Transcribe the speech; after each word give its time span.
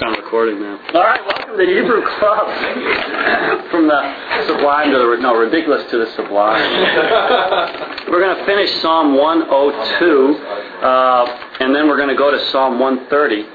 I'm 0.00 0.12
recording 0.24 0.60
now. 0.60 0.80
All 0.92 1.04
right, 1.04 1.24
welcome 1.24 1.50
to 1.50 1.56
the 1.56 1.70
Hebrew 1.70 2.02
Club. 2.18 3.70
From 3.70 3.86
the 3.86 4.44
sublime 4.44 4.90
to 4.90 4.98
the 4.98 5.22
no 5.22 5.36
ridiculous 5.36 5.88
to 5.92 5.98
the 5.98 6.10
sublime. 6.16 6.58
we're 8.10 8.18
going 8.18 8.36
to 8.36 8.44
finish 8.44 8.72
Psalm 8.82 9.14
102, 9.16 10.34
uh, 10.82 11.38
and 11.60 11.72
then 11.72 11.86
we're 11.86 11.96
going 11.96 12.08
to 12.08 12.16
go 12.16 12.32
to 12.32 12.50
Psalm 12.50 12.80
130. 12.80 13.46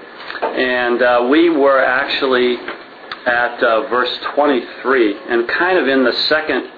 And 0.41 1.02
uh, 1.02 1.28
we 1.29 1.49
were 1.49 1.83
actually 1.83 2.56
at 3.26 3.62
uh, 3.62 3.90
verse 3.90 4.18
23, 4.34 5.18
and 5.28 5.46
kind 5.50 5.78
of 5.78 5.90
in 5.90 6.06
the 6.06 6.14
second 6.30 6.71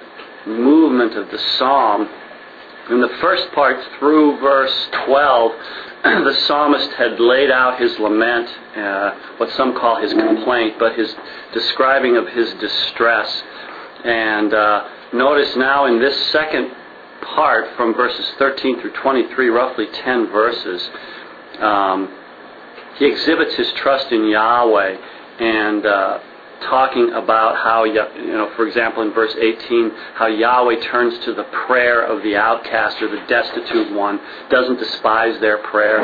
movement 0.48 1.14
of 1.14 1.30
the 1.30 1.38
psalm. 1.38 2.10
In 2.92 3.00
the 3.00 3.18
first 3.22 3.50
part 3.54 3.78
through 3.98 4.38
verse 4.42 4.90
12, 5.06 5.52
the 6.04 6.34
psalmist 6.46 6.92
had 6.92 7.22
laid 7.22 7.50
out 7.50 7.80
his 7.80 7.98
lament, 8.00 8.50
uh, 8.76 9.12
what 9.38 9.50
some 9.52 9.74
call 9.74 10.02
his 10.02 10.12
complaint, 10.12 10.76
but 10.78 11.00
his 11.00 11.16
describing 11.54 12.18
of 12.18 12.28
his 12.28 12.54
distress. 12.56 13.44
And 14.04 14.54
uh, 14.54 14.90
notice 15.14 15.56
now 15.56 15.86
in 15.86 16.02
this 16.02 16.32
second 16.34 16.70
part, 17.22 17.74
from 17.78 17.94
verses 17.94 18.30
13 18.38 18.82
through 18.82 18.92
23, 18.92 19.48
roughly 19.48 19.88
10 19.94 20.28
verses, 20.28 20.90
um, 21.60 22.14
he 22.98 23.06
exhibits 23.06 23.56
his 23.56 23.72
trust 23.78 24.12
in 24.12 24.28
Yahweh 24.28 24.98
and 25.40 25.86
uh, 25.86 26.20
talking 26.62 27.12
about 27.14 27.56
how, 27.56 27.84
you 27.84 27.94
know, 27.94 28.52
for 28.56 28.68
example, 28.68 29.04
in 29.04 29.14
verse 29.14 29.36
18, 29.40 29.92
how 30.16 30.28
Yahweh 30.28 30.80
turns 30.82 31.18
to 31.26 31.34
the 31.34 31.44
prayer 31.66 32.02
of 32.02 32.24
the 32.24 32.36
outcast 32.36 33.02
or 33.02 33.10
the 33.10 33.26
destitute 33.28 33.94
one, 33.94 34.20
doesn't 34.50 34.80
despise 34.80 35.40
their 35.40 35.58
prayer, 35.60 36.02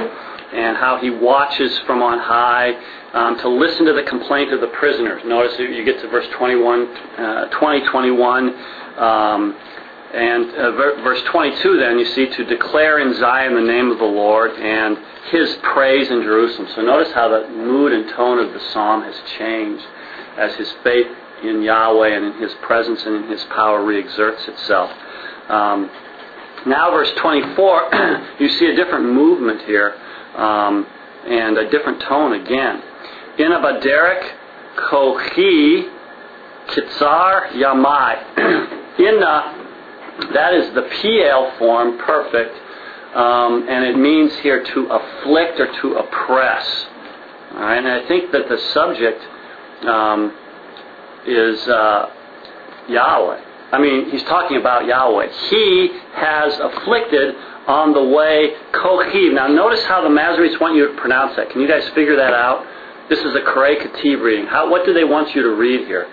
and 0.54 0.78
how 0.78 0.98
he 0.98 1.10
watches 1.10 1.78
from 1.80 2.02
on 2.02 2.20
high 2.20 2.74
um, 3.14 3.38
to 3.40 3.50
listen 3.50 3.86
to 3.86 3.94
the 3.94 4.04
complaint 4.04 4.54
of 4.54 4.62
the 4.62 4.68
prisoners. 4.68 5.22
Notice 5.26 5.58
you 5.60 5.84
get 5.84 6.00
to 6.02 6.08
verse 6.10 6.28
21, 6.38 6.88
uh, 7.18 7.46
20, 7.50 7.88
21. 7.88 8.56
Um, 8.98 9.58
and 10.14 10.56
uh, 10.56 10.72
verse 10.72 11.22
22, 11.26 11.80
then, 11.80 12.00
you 12.00 12.06
see, 12.06 12.28
to 12.28 12.46
declare 12.46 13.00
in 13.00 13.14
Zion 13.16 13.56
the 13.56 13.62
name 13.62 13.92
of 13.92 13.98
the 13.98 14.06
Lord 14.06 14.52
and 14.52 14.98
his 15.32 15.54
praise 15.64 16.10
in 16.10 16.22
Jerusalem. 16.22 16.70
So 16.76 16.82
notice 16.82 17.12
how 17.12 17.28
the 17.28 17.50
mood 17.50 17.92
and 17.92 18.10
tone 18.12 18.40
of 18.40 18.54
the 18.54 18.60
psalm 18.72 19.04
has 19.04 19.16
changed 19.38 19.86
as 20.38 20.56
his 20.56 20.72
faith 20.84 21.08
in 21.44 21.62
Yahweh 21.62 22.10
and 22.16 22.26
in 22.26 22.42
his 22.42 22.54
presence 22.62 23.04
and 23.06 23.24
in 23.24 23.30
his 23.30 23.44
power 23.46 23.82
reexerts 23.82 24.48
itself. 24.48 24.92
Um, 25.50 25.90
now, 26.66 26.92
verse 26.92 27.12
24, 27.18 28.36
you 28.40 28.50
see 28.50 28.68
a 28.68 28.76
different 28.76 29.06
movement 29.06 29.62
here 29.64 29.96
um, 30.36 30.86
and 31.28 31.58
a 31.58 31.70
different 31.70 32.02
tone 32.02 32.34
again. 32.34 32.82
In 33.38 33.52
Abaderek 33.52 34.32
Kochi 34.90 35.86
Kitzar 36.68 37.52
Yamai. 37.54 38.98
In 38.98 39.20
that 40.34 40.54
is 40.54 40.74
the 40.74 40.82
Piel 40.82 41.58
form, 41.60 41.98
perfect, 42.00 42.56
um, 43.16 43.68
and 43.70 43.86
it 43.86 43.98
means 43.98 44.34
here 44.40 44.64
to 44.64 44.88
afflict 44.88 45.60
or 45.60 45.72
to 45.82 45.96
oppress. 45.98 46.86
All 47.54 47.62
right, 47.62 47.78
and 47.78 47.88
I 47.88 48.08
think 48.08 48.32
that 48.32 48.50
the 48.50 48.58
subject 48.74 49.22
um, 49.86 50.34
is 51.26 51.68
uh, 51.68 52.10
Yahweh. 52.90 53.44
I 53.72 53.80
mean, 53.80 54.10
he's 54.10 54.24
talking 54.24 54.58
about 54.58 54.86
Yahweh. 54.86 55.28
He 55.50 55.90
has 56.14 56.58
afflicted 56.60 57.36
on 57.68 57.94
the 57.94 58.04
way 58.04 58.56
Kochiv. 58.72 59.34
Now, 59.34 59.48
notice 59.48 59.84
how 59.84 60.02
the 60.02 60.10
Masoretes 60.10 60.60
want 60.62 60.76
you 60.76 60.88
to 60.88 60.94
pronounce 61.00 61.36
that. 61.36 61.50
Can 61.50 61.60
you 61.62 61.68
guys 61.68 61.84
figure 61.90 62.16
that 62.16 62.34
out? 62.34 62.66
This 63.10 63.20
is 63.20 63.36
a 63.36 63.42
Karei 63.42 63.76
Ketib 63.76 64.22
reading. 64.22 64.46
How, 64.48 64.70
what 64.70 64.86
do 64.86 64.94
they 64.94 65.04
want 65.04 65.36
you 65.36 65.42
to 65.44 65.50
read 65.50 65.86
here? 65.86 66.08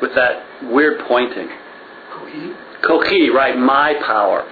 With 0.00 0.14
that 0.16 0.44
weird 0.70 1.00
pointing. 1.06 1.48
Kochi? 2.12 2.52
Kochi, 2.82 3.30
right, 3.30 3.56
my 3.56 3.94
power. 4.04 4.44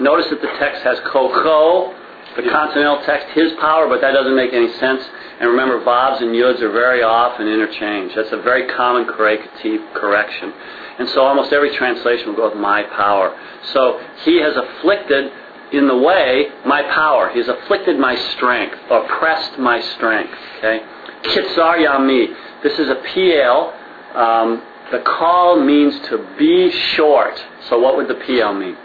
Notice 0.00 0.26
that 0.28 0.42
the 0.42 0.52
text 0.58 0.82
has 0.82 0.98
Kocho, 1.00 1.94
the 2.36 2.42
consonantal 2.42 3.04
text, 3.04 3.28
his 3.34 3.52
power, 3.60 3.88
but 3.88 4.00
that 4.00 4.12
doesn't 4.12 4.36
make 4.36 4.52
any 4.52 4.72
sense. 4.74 5.02
And 5.40 5.50
remember, 5.50 5.80
Vavs 5.84 6.20
and 6.20 6.30
Yuds 6.30 6.60
are 6.60 6.70
very 6.70 7.02
often 7.02 7.48
interchanged. 7.48 8.16
That's 8.16 8.32
a 8.32 8.42
very 8.42 8.68
common 8.76 9.06
corrective 9.06 9.80
correction. 9.94 10.52
And 10.98 11.08
so 11.10 11.22
almost 11.22 11.52
every 11.52 11.76
translation 11.76 12.28
will 12.28 12.36
go 12.36 12.48
with 12.48 12.58
my 12.58 12.82
power. 12.84 13.36
So 13.72 14.00
he 14.24 14.40
has 14.40 14.54
afflicted 14.56 15.32
in 15.72 15.88
the 15.88 15.96
way 15.96 16.46
my 16.64 16.82
power. 16.82 17.30
He's 17.32 17.48
afflicted 17.48 17.98
my 17.98 18.14
strength, 18.32 18.76
oppressed 18.90 19.58
my 19.58 19.80
strength. 19.80 20.34
Okay? 20.58 20.80
Kitzar 21.22 21.78
Yami. 21.78 22.34
This 22.62 22.78
is 22.78 22.88
a 22.88 22.96
Piel. 22.96 23.72
Um, 24.14 24.62
the 24.90 24.98
Qal 24.98 25.64
means 25.64 25.98
to 26.08 26.34
be 26.38 26.70
short. 26.70 27.34
So 27.68 27.78
what 27.78 27.96
would 27.96 28.08
the 28.08 28.14
Piel 28.14 28.58
mean? 28.58 28.76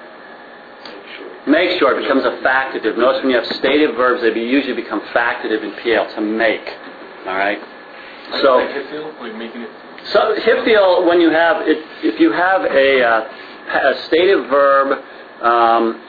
Make 1.47 1.79
sure 1.79 1.97
it 1.97 2.03
becomes 2.03 2.24
a 2.24 2.38
factitive. 2.46 2.97
Notice 2.97 3.24
when 3.24 3.31
you 3.31 3.38
have 3.38 3.47
stative 3.57 3.96
verbs, 3.96 4.22
they 4.22 4.40
usually 4.40 4.75
become 4.75 5.02
factitive 5.13 5.63
in 5.63 5.72
Piel 5.84 6.13
to 6.16 6.22
make. 6.22 6.68
All 7.25 7.35
right. 7.35 7.59
So. 8.41 8.57
Like 9.19 9.35
making 9.35 9.62
it. 9.62 9.69
So 10.13 10.35
hifil, 10.35 11.07
when 11.07 11.22
you 11.22 11.29
have 11.29 11.68
it, 11.68 11.78
if 12.03 12.19
you 12.19 12.31
have 12.31 12.62
a, 12.63 13.03
uh, 13.03 13.91
a 13.91 14.03
stative 14.06 14.50
verb 14.50 15.03
um, 15.41 16.02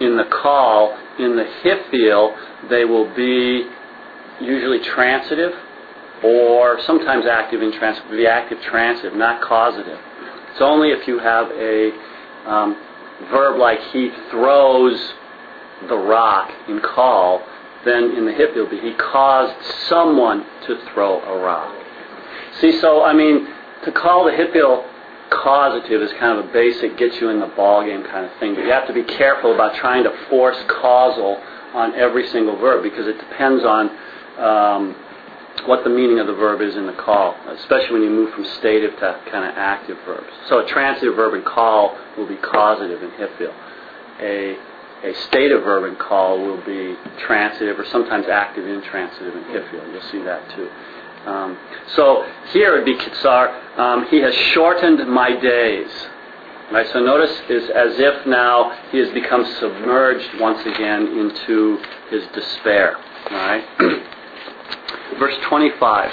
in 0.00 0.16
the 0.16 0.24
Qal 0.24 0.96
in 1.18 1.36
the 1.36 1.44
hifil, 1.62 2.68
they 2.68 2.84
will 2.84 3.12
be 3.14 3.68
usually 4.40 4.80
transitive 4.80 5.52
or 6.24 6.80
sometimes 6.82 7.26
active 7.26 7.62
in 7.62 7.72
transitive. 7.72 8.10
The 8.10 8.28
active 8.28 8.58
transitive, 8.62 9.14
not 9.14 9.42
causative. 9.42 9.98
It's 10.52 10.60
only 10.60 10.90
if 10.90 11.06
you 11.06 11.18
have 11.18 11.50
a 11.50 11.90
um, 12.48 12.76
verb 13.30 13.58
like 13.58 13.80
he 13.92 14.10
throws 14.30 15.12
the 15.88 15.96
rock 15.96 16.50
in 16.68 16.80
Qal, 16.80 17.42
then 17.84 18.16
in 18.16 18.26
the 18.26 18.32
hip 18.32 18.50
it'll 18.50 18.68
be 18.68 18.80
he 18.80 18.94
caused 18.94 19.54
someone 19.88 20.44
to 20.66 20.78
throw 20.92 21.20
a 21.20 21.42
rock. 21.42 21.74
See, 22.60 22.80
so 22.80 23.04
I 23.04 23.12
mean, 23.12 23.46
to 23.84 23.92
call 23.92 24.24
the 24.24 24.32
hipil 24.32 24.84
causative 25.30 26.02
is 26.02 26.10
kind 26.18 26.38
of 26.38 26.46
a 26.46 26.52
basic 26.52 26.96
get 26.96 27.20
you 27.20 27.28
in 27.28 27.38
the 27.38 27.46
ball 27.46 27.84
game 27.84 28.02
kind 28.04 28.24
of 28.24 28.32
thing. 28.38 28.54
But 28.54 28.64
you 28.64 28.70
have 28.72 28.86
to 28.88 28.94
be 28.94 29.04
careful 29.04 29.54
about 29.54 29.74
trying 29.76 30.04
to 30.04 30.26
force 30.28 30.56
causal 30.68 31.40
on 31.74 31.94
every 31.94 32.26
single 32.28 32.56
verb 32.56 32.82
because 32.82 33.06
it 33.06 33.18
depends 33.18 33.64
on 33.64 33.90
um, 34.38 34.96
what 35.66 35.84
the 35.84 35.90
meaning 35.90 36.18
of 36.18 36.26
the 36.26 36.34
verb 36.34 36.60
is 36.60 36.76
in 36.76 36.86
the 36.86 36.92
Qal, 36.92 37.34
especially 37.58 37.92
when 37.92 38.02
you 38.02 38.10
move 38.10 38.32
from 38.34 38.44
stative 38.58 38.92
to 38.98 39.20
kind 39.30 39.44
of 39.44 39.54
active 39.56 39.96
verbs. 40.04 40.28
So 40.48 40.60
a 40.60 40.68
transitive 40.68 41.14
verb 41.14 41.34
in 41.34 41.42
Qal 41.42 42.16
will 42.16 42.28
be 42.28 42.36
causative 42.36 43.02
in 43.02 43.10
hifil. 43.10 43.54
A, 44.20 44.56
a 45.04 45.14
stative 45.28 45.62
verb 45.62 45.84
in 45.84 45.96
Qal 45.96 46.38
will 46.38 46.64
be 46.64 46.96
transitive 47.20 47.78
or 47.78 47.86
sometimes 47.86 48.26
active 48.26 48.66
intransitive 48.66 49.34
in 49.34 49.44
hifil. 49.44 49.92
You'll 49.92 50.10
see 50.10 50.22
that 50.22 50.48
too. 50.54 50.68
Um, 51.26 51.58
so 51.94 52.26
here 52.52 52.74
it 52.74 52.78
would 52.78 52.84
be 52.84 52.96
kitzar. 52.96 53.78
Um, 53.78 54.06
he 54.08 54.20
has 54.20 54.34
shortened 54.52 55.08
my 55.08 55.38
days. 55.38 55.90
Right. 56.70 56.86
So 56.92 57.00
notice 57.00 57.32
is 57.48 57.70
as 57.70 57.98
if 57.98 58.26
now 58.26 58.78
he 58.90 58.98
has 58.98 59.08
become 59.14 59.46
submerged 59.58 60.38
once 60.38 60.60
again 60.66 61.06
into 61.06 61.78
his 62.10 62.26
despair. 62.34 62.96
Right. 63.30 63.64
verse 65.18 65.36
25. 65.48 66.10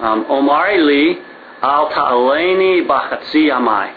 Um, 0.00 0.26
Omari 0.30 0.82
li 0.82 1.18
al 1.62 1.88
ta'aleni 1.90 2.86
bachatzi 2.86 3.50
amai. 3.50 3.94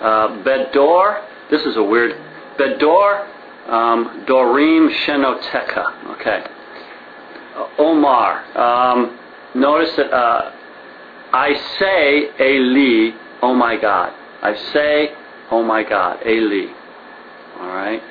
Uh, 0.00 0.42
bedor, 0.42 1.24
this 1.50 1.62
is 1.62 1.76
a 1.76 1.82
weird, 1.82 2.16
Bedor 2.58 3.26
um, 3.68 4.24
dorim 4.26 4.90
shenoteka. 5.04 6.14
Okay. 6.14 6.44
Uh, 7.56 7.66
Omar. 7.78 8.44
Um, 8.56 9.18
notice 9.54 9.94
that 9.96 10.12
uh, 10.12 10.52
I 11.32 11.54
say 11.78 12.30
Eli, 12.40 13.16
oh 13.42 13.54
my 13.54 13.80
God. 13.80 14.12
I 14.42 14.54
say, 14.72 15.14
oh 15.50 15.62
my 15.62 15.82
God, 15.82 16.26
Eli. 16.26 16.72
All 17.60 17.68
right. 17.68 18.02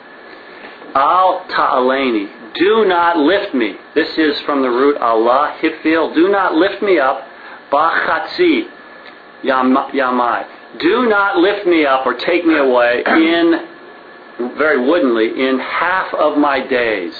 Al 0.96 1.46
ta'aleni, 1.50 2.54
do 2.56 2.86
not 2.86 3.18
lift 3.18 3.54
me. 3.54 3.76
This 3.96 4.10
is 4.18 4.40
from 4.42 4.62
the 4.62 4.70
root 4.70 4.98
Allah, 4.98 5.56
hifil. 5.62 6.14
Do 6.14 6.30
not 6.30 6.56
lift 6.56 6.82
me 6.82 7.00
up. 7.00 7.26
Bachatzi, 7.72 8.64
yamai. 9.44 10.46
Do 10.80 11.08
not 11.08 11.38
lift 11.38 11.68
me 11.68 11.86
up 11.86 12.06
or 12.06 12.14
take 12.14 12.46
me 12.46 12.58
away 12.58 13.04
in, 13.06 13.68
very 14.58 14.88
woodenly, 14.88 15.48
in 15.48 15.60
half 15.60 16.14
of 16.14 16.38
my 16.38 16.66
days. 16.66 17.14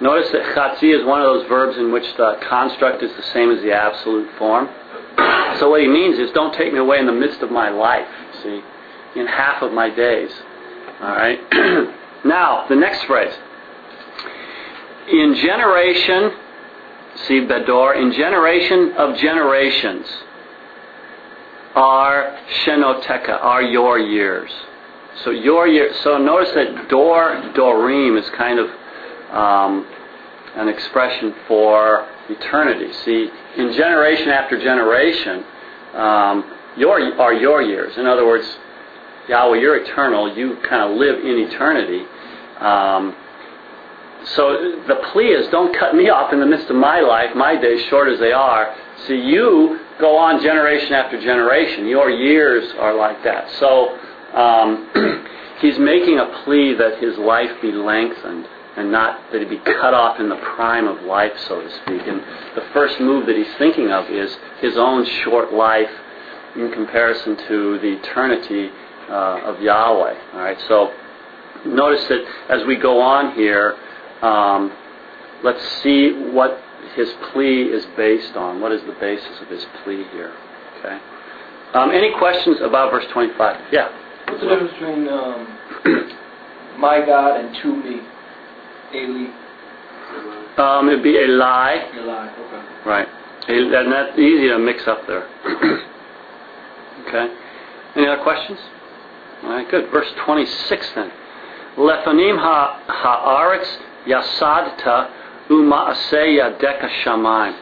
Notice 0.00 0.30
that 0.32 0.54
chatzi 0.54 0.98
is 0.98 1.04
one 1.04 1.20
of 1.20 1.26
those 1.26 1.46
verbs 1.48 1.76
in 1.76 1.92
which 1.92 2.06
the 2.16 2.38
construct 2.48 3.02
is 3.02 3.14
the 3.16 3.22
same 3.34 3.50
as 3.50 3.62
the 3.62 3.72
absolute 3.72 4.30
form. 4.38 4.68
So 5.58 5.68
what 5.68 5.82
he 5.82 5.88
means 5.88 6.18
is 6.18 6.30
don't 6.32 6.54
take 6.54 6.72
me 6.72 6.78
away 6.78 6.98
in 6.98 7.06
the 7.06 7.12
midst 7.12 7.42
of 7.42 7.50
my 7.50 7.68
life, 7.68 8.08
see, 8.42 8.62
in 9.16 9.26
half 9.26 9.62
of 9.62 9.72
my 9.72 9.90
days. 9.90 10.30
All 11.00 11.08
right? 11.08 11.38
now, 12.24 12.66
the 12.68 12.76
next 12.76 13.04
phrase. 13.04 13.32
in 15.08 15.34
generation, 15.36 16.32
see 17.26 17.40
Bedor, 17.40 17.96
in 18.00 18.12
generation 18.12 18.92
of 18.92 19.16
generations 19.16 20.06
are 21.74 22.38
Shenoteka, 22.64 23.42
are 23.42 23.62
your 23.62 23.98
years. 23.98 24.50
So 25.24 25.30
your 25.30 25.66
year. 25.66 25.92
So 26.02 26.18
notice 26.18 26.52
that 26.54 26.88
Dor 26.88 27.52
Dorim 27.54 28.18
is 28.18 28.28
kind 28.30 28.58
of 28.58 28.70
um, 29.30 29.86
an 30.56 30.68
expression 30.68 31.34
for 31.46 32.06
eternity. 32.28 32.92
See, 33.04 33.30
in 33.56 33.72
generation 33.72 34.28
after 34.28 34.58
generation, 34.58 35.44
um, 35.94 36.56
your 36.76 37.00
are 37.20 37.34
your 37.34 37.62
years. 37.62 37.96
In 37.96 38.06
other 38.06 38.26
words, 38.26 38.46
Yahweh, 39.28 39.58
you're 39.58 39.76
eternal. 39.76 40.36
You 40.36 40.58
kind 40.68 40.90
of 40.90 40.98
live 40.98 41.20
in 41.20 41.38
eternity. 41.48 42.04
Um, 42.58 43.16
so 44.34 44.82
the 44.86 44.96
plea 45.12 45.28
is, 45.28 45.48
don't 45.48 45.76
cut 45.76 45.94
me 45.94 46.08
off 46.10 46.32
in 46.32 46.40
the 46.40 46.46
midst 46.46 46.68
of 46.68 46.76
my 46.76 47.00
life, 47.00 47.34
my 47.34 47.60
days, 47.60 47.84
short 47.88 48.12
as 48.12 48.18
they 48.18 48.32
are. 48.32 48.74
See, 49.06 49.16
you 49.16 49.80
go 49.98 50.16
on 50.16 50.42
generation 50.42 50.92
after 50.92 51.20
generation. 51.20 51.86
Your 51.86 52.10
years 52.10 52.70
are 52.78 52.94
like 52.94 53.22
that. 53.24 53.50
So 53.58 53.98
um, 54.34 55.26
he's 55.60 55.78
making 55.78 56.18
a 56.18 56.42
plea 56.44 56.74
that 56.74 57.02
his 57.02 57.16
life 57.18 57.50
be 57.62 57.72
lengthened 57.72 58.46
and 58.76 58.92
not 58.92 59.20
that 59.32 59.40
he 59.40 59.46
be 59.46 59.58
cut 59.58 59.94
off 59.94 60.20
in 60.20 60.28
the 60.28 60.36
prime 60.36 60.86
of 60.86 61.02
life, 61.02 61.32
so 61.48 61.60
to 61.60 61.70
speak. 61.82 62.02
And 62.06 62.20
the 62.54 62.64
first 62.72 63.00
move 63.00 63.26
that 63.26 63.36
he's 63.36 63.52
thinking 63.58 63.90
of 63.90 64.08
is 64.10 64.36
his 64.60 64.76
own 64.76 65.04
short 65.24 65.52
life 65.52 65.90
in 66.56 66.70
comparison 66.72 67.36
to 67.48 67.78
the 67.80 67.98
eternity 67.98 68.70
uh, 69.10 69.40
of 69.44 69.60
Yahweh. 69.60 70.14
All 70.34 70.40
right, 70.40 70.58
so 70.68 70.92
notice 71.66 72.06
that 72.08 72.24
as 72.48 72.66
we 72.66 72.76
go 72.76 73.00
on 73.00 73.34
here, 73.34 73.76
um, 74.22 74.72
let's 75.42 75.62
see 75.82 76.12
what 76.30 76.62
his 76.94 77.10
plea 77.32 77.64
is 77.64 77.84
based 77.96 78.36
on. 78.36 78.60
What 78.60 78.72
is 78.72 78.82
the 78.82 78.96
basis 79.00 79.40
of 79.40 79.48
his 79.48 79.64
plea 79.82 80.04
here? 80.12 80.32
Okay. 80.78 80.98
Um, 81.74 81.90
any 81.90 82.12
questions 82.18 82.58
about 82.62 82.90
verse 82.90 83.04
25? 83.12 83.72
Yeah. 83.72 83.88
What's 84.26 84.40
the 84.40 84.48
difference 84.48 84.72
between 84.72 85.08
um, 85.08 85.58
my 86.78 87.04
God 87.04 87.40
and 87.40 87.54
to 87.62 87.76
me? 87.76 88.00
Eli. 88.94 89.30
Um, 90.56 90.88
it'd 90.88 91.02
be 91.02 91.16
a 91.16 91.28
lie. 91.28 91.90
Eli. 91.94 92.28
Okay. 92.28 92.88
Right. 92.88 93.08
And 93.48 93.92
that's 93.92 94.18
easy 94.18 94.48
to 94.48 94.58
mix 94.58 94.86
up 94.86 95.06
there. 95.06 95.28
okay. 97.06 97.34
Any 97.96 98.06
other 98.06 98.22
questions? 98.22 98.58
All 99.42 99.50
right, 99.50 99.70
good. 99.70 99.90
Verse 99.90 100.08
26 100.24 100.90
then. 100.94 101.10
Lefanim 101.76 102.38
ha 102.38 102.82
ha'aretz 102.86 103.78
yasadta 104.06 105.10
uma'aseh 105.48 106.38
yadeka 106.38 106.88
shamayim. 107.04 107.56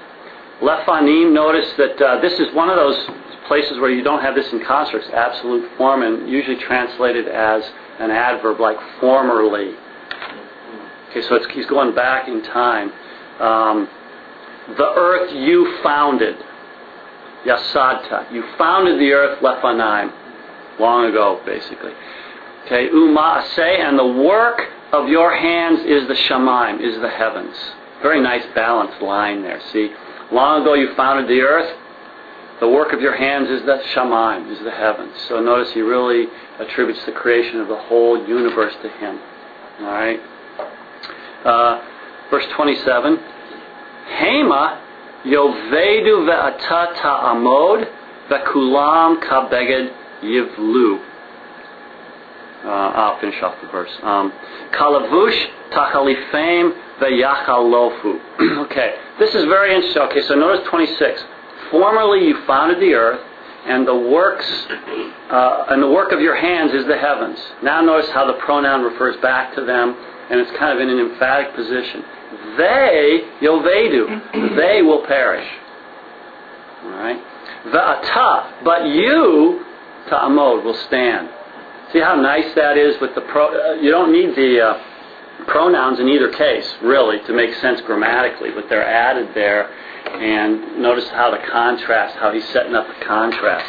Lefanim, 0.60 1.32
notice 1.32 1.72
that 1.76 2.00
uh, 2.02 2.20
this 2.20 2.32
is 2.40 2.52
one 2.54 2.68
of 2.68 2.76
those 2.76 3.08
places 3.46 3.78
where 3.78 3.90
you 3.90 4.02
don't 4.02 4.20
have 4.20 4.34
this 4.34 4.52
in 4.52 4.64
constructs, 4.64 5.08
absolute 5.12 5.70
form, 5.78 6.02
and 6.02 6.28
usually 6.28 6.56
translated 6.56 7.28
as 7.28 7.62
an 8.00 8.10
adverb 8.10 8.60
like 8.60 8.76
formerly. 9.00 9.74
Okay, 11.10 11.22
so 11.22 11.38
he's 11.52 11.66
going 11.66 11.94
back 11.94 12.28
in 12.28 12.42
time. 12.42 12.92
Um, 13.40 13.88
the 14.76 14.92
earth 14.96 15.32
you 15.32 15.78
founded, 15.82 16.36
Yasadta. 17.46 18.30
You 18.32 18.44
founded 18.58 19.00
the 19.00 19.12
earth, 19.12 19.38
Lephanaim, 19.40 20.12
long 20.80 21.06
ago, 21.06 21.40
basically. 21.44 21.92
Okay, 22.66 22.88
Uma 22.88 23.42
Aseh, 23.44 23.80
and 23.80 23.98
the 23.98 24.06
work 24.06 24.62
of 24.92 25.08
your 25.08 25.34
hands 25.34 25.80
is 25.80 26.06
the 26.08 26.14
Shemaim, 26.14 26.80
is 26.80 27.00
the 27.00 27.08
heavens. 27.08 27.56
Very 28.02 28.20
nice 28.20 28.44
balanced 28.54 29.00
line 29.02 29.42
there. 29.42 29.60
See, 29.72 29.90
long 30.30 30.62
ago 30.62 30.74
you 30.74 30.94
founded 30.94 31.28
the 31.28 31.40
earth. 31.40 31.76
The 32.60 32.68
work 32.68 32.92
of 32.92 33.00
your 33.00 33.16
hands 33.16 33.48
is 33.50 33.62
the 33.66 33.80
Shemaim, 33.94 34.50
is 34.52 34.62
the 34.64 34.70
heavens. 34.70 35.14
So 35.28 35.40
notice 35.40 35.72
he 35.72 35.80
really 35.80 36.26
attributes 36.58 37.04
the 37.06 37.12
creation 37.12 37.60
of 37.60 37.68
the 37.68 37.76
whole 37.76 38.26
universe 38.26 38.74
to 38.82 38.88
him. 38.88 39.20
All 39.80 39.86
right. 39.86 40.20
Uh, 41.44 41.82
verse 42.30 42.44
27. 42.56 43.18
Hema 44.18 44.80
yovedu 45.24 46.26
ve'ata 46.26 46.94
ta'amod 46.96 47.88
ve'kulam 48.28 49.22
kabeged 49.22 49.92
yivlu. 50.22 51.04
Uh, 52.64 52.68
I'll 52.68 53.20
finish 53.20 53.40
off 53.42 53.54
the 53.62 53.68
verse. 53.68 53.90
Um, 54.02 54.32
Kalavush 54.72 55.46
tachalifem 55.70 56.72
ve'yachalofu. 57.00 58.20
okay, 58.66 58.96
this 59.18 59.34
is 59.34 59.44
very 59.44 59.74
interesting. 59.74 60.02
Okay, 60.02 60.22
so 60.22 60.34
notice 60.34 60.66
26. 60.68 61.24
Formerly 61.70 62.26
you 62.26 62.44
founded 62.46 62.80
the 62.80 62.94
earth, 62.94 63.20
and 63.66 63.86
the 63.86 63.94
works 63.94 64.46
uh, 65.30 65.66
and 65.68 65.82
the 65.82 65.88
work 65.88 66.12
of 66.12 66.20
your 66.20 66.34
hands 66.34 66.72
is 66.72 66.86
the 66.86 66.96
heavens. 66.96 67.38
Now 67.62 67.80
notice 67.80 68.10
how 68.10 68.26
the 68.26 68.38
pronoun 68.40 68.82
refers 68.82 69.16
back 69.18 69.54
to 69.56 69.64
them, 69.64 69.94
and 70.30 70.40
it's 70.40 70.50
kind 70.58 70.72
of 70.72 70.80
in 70.80 70.88
an 70.88 71.10
emphatic 71.10 71.54
position. 71.54 72.02
They, 72.56 73.22
yovedu, 73.40 74.56
they 74.56 74.82
will 74.82 75.06
perish. 75.06 75.46
All 76.84 76.90
right? 76.90 77.20
Va'ata, 77.66 78.64
but 78.64 78.86
you, 78.86 79.64
ta'amod, 80.08 80.64
will 80.64 80.76
stand. 80.86 81.28
See 81.92 82.00
how 82.00 82.16
nice 82.16 82.54
that 82.54 82.76
is 82.76 83.00
with 83.00 83.14
the 83.14 83.22
pro. 83.22 83.48
Uh, 83.48 83.74
you 83.80 83.90
don't 83.90 84.12
need 84.12 84.36
the 84.36 84.60
uh, 84.60 85.44
pronouns 85.46 86.00
in 86.00 86.08
either 86.08 86.30
case, 86.32 86.68
really, 86.82 87.18
to 87.26 87.32
make 87.32 87.54
sense 87.56 87.80
grammatically, 87.82 88.50
but 88.50 88.68
they're 88.68 88.86
added 88.86 89.34
there. 89.34 89.72
And 90.06 90.82
notice 90.82 91.08
how 91.08 91.30
the 91.30 91.42
contrast, 91.50 92.16
how 92.16 92.32
he's 92.32 92.46
setting 92.50 92.74
up 92.74 92.86
the 92.86 93.04
contrast. 93.04 93.66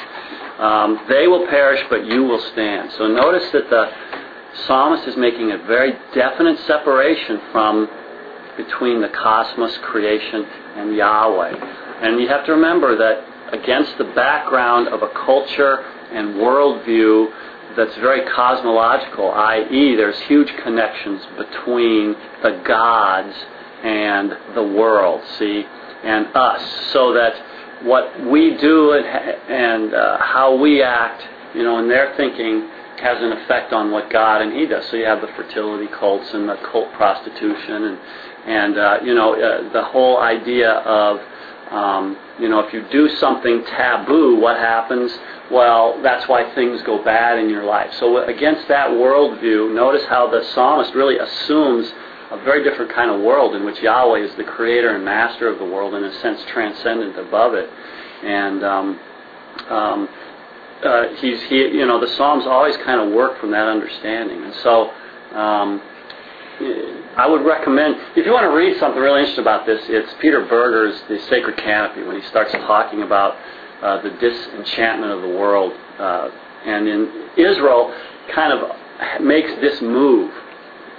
Um, 0.59 1.00
they 1.07 1.27
will 1.27 1.47
perish, 1.47 1.81
but 1.89 2.06
you 2.06 2.24
will 2.24 2.41
stand. 2.51 2.91
So 2.97 3.07
notice 3.07 3.50
that 3.51 3.69
the 3.69 3.91
psalmist 4.65 5.07
is 5.07 5.15
making 5.15 5.51
a 5.51 5.57
very 5.57 5.94
definite 6.13 6.59
separation 6.65 7.39
from 7.51 7.88
between 8.57 9.01
the 9.01 9.07
cosmos, 9.09 9.77
creation, 9.77 10.44
and 10.75 10.95
Yahweh. 10.95 11.56
And 12.01 12.19
you 12.19 12.27
have 12.27 12.45
to 12.45 12.51
remember 12.51 12.97
that 12.97 13.53
against 13.53 13.97
the 13.97 14.03
background 14.03 14.89
of 14.89 15.01
a 15.01 15.09
culture 15.25 15.86
and 16.12 16.36
worldview 16.36 17.32
that's 17.76 17.96
very 17.98 18.30
cosmological, 18.34 19.32
i.e., 19.32 19.96
there's 19.96 20.20
huge 20.22 20.52
connections 20.64 21.22
between 21.38 22.16
the 22.42 22.62
gods 22.66 23.36
and 23.84 24.36
the 24.56 24.64
world, 24.64 25.22
see, 25.38 25.66
and 26.04 26.28
us, 26.36 26.92
so 26.92 27.13
that 27.13 27.34
what 27.84 28.25
we 28.25 28.58
do 28.58 28.94
and, 28.94 29.06
and 29.06 29.94
uh, 29.94 30.18
how 30.20 30.56
we 30.56 30.82
act, 30.82 31.24
you 31.56 31.63
know, 31.63 31.80
in 31.80 31.88
their 31.88 32.16
thinking 32.18 32.68
has 33.00 33.22
an 33.22 33.32
effect 33.32 33.72
on 33.72 33.92
what 33.92 34.10
God 34.10 34.42
and 34.42 34.54
He 34.54 34.66
does. 34.66 34.86
So 34.89 34.98
you 34.98 35.06
have 35.06 35.22
the 35.22 35.28
fertility 35.36 35.88
cults 35.88 36.34
and 36.34 36.50
the 36.50 36.58
cult 36.72 36.92
prostitution, 36.94 37.84
and 37.84 38.00
and 38.46 38.78
uh, 38.78 38.98
you 39.04 39.16
know 39.16 39.36
uh, 39.36 39.72
the 39.72 39.84
whole 39.84 40.20
idea 40.20 40.72
of 40.72 41.20
um, 41.72 42.18
you 42.40 42.50
know 42.50 42.60
if 42.60 42.74
you 42.74 42.86
do 42.92 43.10
something 43.10 43.64
taboo, 43.66 44.40
what 44.40 44.58
happens? 44.58 45.12
Well, 45.52 46.00
that's 46.02 46.28
why 46.28 46.54
things 46.54 46.82
go 46.84 47.04
bad 47.04 47.40
in 47.40 47.50
your 47.50 47.64
life. 47.64 47.94
So 48.00 48.24
against 48.26 48.68
that 48.68 48.90
worldview, 48.90 49.74
notice 49.74 50.04
how 50.06 50.30
the 50.30 50.44
psalmist 50.54 50.94
really 50.94 51.18
assumes 51.18 51.92
a 52.32 52.38
very 52.44 52.64
different 52.64 52.92
kind 52.92 53.10
of 53.10 53.22
world 53.22 53.56
in 53.56 53.66
which 53.66 53.82
Yahweh 53.82 54.20
is 54.20 54.36
the 54.36 54.44
creator 54.44 54.96
and 54.96 55.04
master 55.04 55.48
of 55.48 55.58
the 55.58 55.66
world, 55.66 55.96
in 55.96 56.04
a 56.04 56.14
sense 56.22 56.42
transcendent 56.48 57.18
above 57.18 57.54
it, 57.56 57.70
and 58.24 58.64
um, 58.64 59.00
um, 59.70 60.10
uh, 60.84 61.08
he's 61.18 61.42
he 61.44 61.58
you 61.58 61.86
know 61.86 62.00
the 62.00 62.08
Psalms 62.16 62.46
always 62.46 62.78
kind 62.78 63.02
of 63.02 63.14
work 63.14 63.40
from 63.40 63.52
that 63.52 63.68
understanding, 63.68 64.44
and 64.44 64.54
so 64.56 64.92
um, 65.36 65.82
I 66.60 67.25
would 67.28 67.46
recommend 67.46 67.96
if 68.18 68.25
you 68.25 68.34
want 68.34 68.44
to 68.44 68.56
read 68.56 68.78
something 68.80 69.01
really 69.01 69.22
interesting 69.22 69.44
about 69.44 69.66
this, 69.66 69.82
it's 69.88 70.13
Peter 70.20 70.46
Berger's 70.46 71.01
The 71.08 71.20
Sacred 71.30 71.58
Canopy 71.58 72.04
when 72.04 72.20
he 72.20 72.28
starts 72.28 72.51
talking 72.51 73.04
about 73.04 73.38
uh, 73.82 74.01
the 74.01 74.10
disenchantment 74.10 75.12
of 75.12 75.22
the 75.22 75.30
world, 75.30 75.72
uh, 75.98 76.30
and 76.66 76.88
in 76.88 77.30
Israel 77.38 77.96
kind 78.34 78.51
of 78.51 79.22
makes 79.22 79.50
this 79.62 79.82
move. 79.82 80.34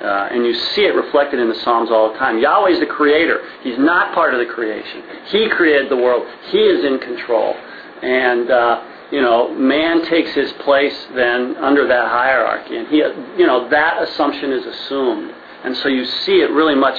Uh, 0.00 0.29
and 0.33 0.47
you 0.47 0.55
see 0.55 0.87
it 0.87 0.95
reflected 0.95 1.38
in 1.38 1.50
the 1.50 1.55
Psalms 1.57 1.90
all 1.90 2.11
the 2.11 2.19
time. 2.19 2.38
Yahweh 2.38 2.71
is 2.71 2.81
the 2.81 2.87
creator. 2.87 3.45
He's 3.62 3.79
not 3.79 4.14
part 4.14 4.33
of 4.33 4.40
the 4.40 4.47
creation. 4.47 5.02
He 5.26 5.47
created 5.50 5.90
the 5.90 5.97
world. 5.97 6.26
He 6.50 6.59
is 6.59 6.87
in 6.87 6.99
control. 7.00 7.55
And 8.02 8.50
uh, 8.50 8.83
you 9.11 9.21
know, 9.21 9.52
man 9.55 10.05
takes 10.07 10.31
his 10.33 10.52
place 10.52 11.07
then 11.14 11.57
under 11.57 11.87
that 11.87 12.09
hierarchy. 12.09 12.76
And 12.79 12.88
he, 12.88 12.97
you 12.97 13.47
know, 13.47 13.69
that 13.69 14.02
assumption 14.02 14.52
is 14.52 14.64
assumed. 14.64 15.35
And 15.64 15.76
so 15.79 15.88
you 15.88 16.05
see 16.05 16.40
it 16.40 16.50
really 16.50 16.75
much, 16.75 16.99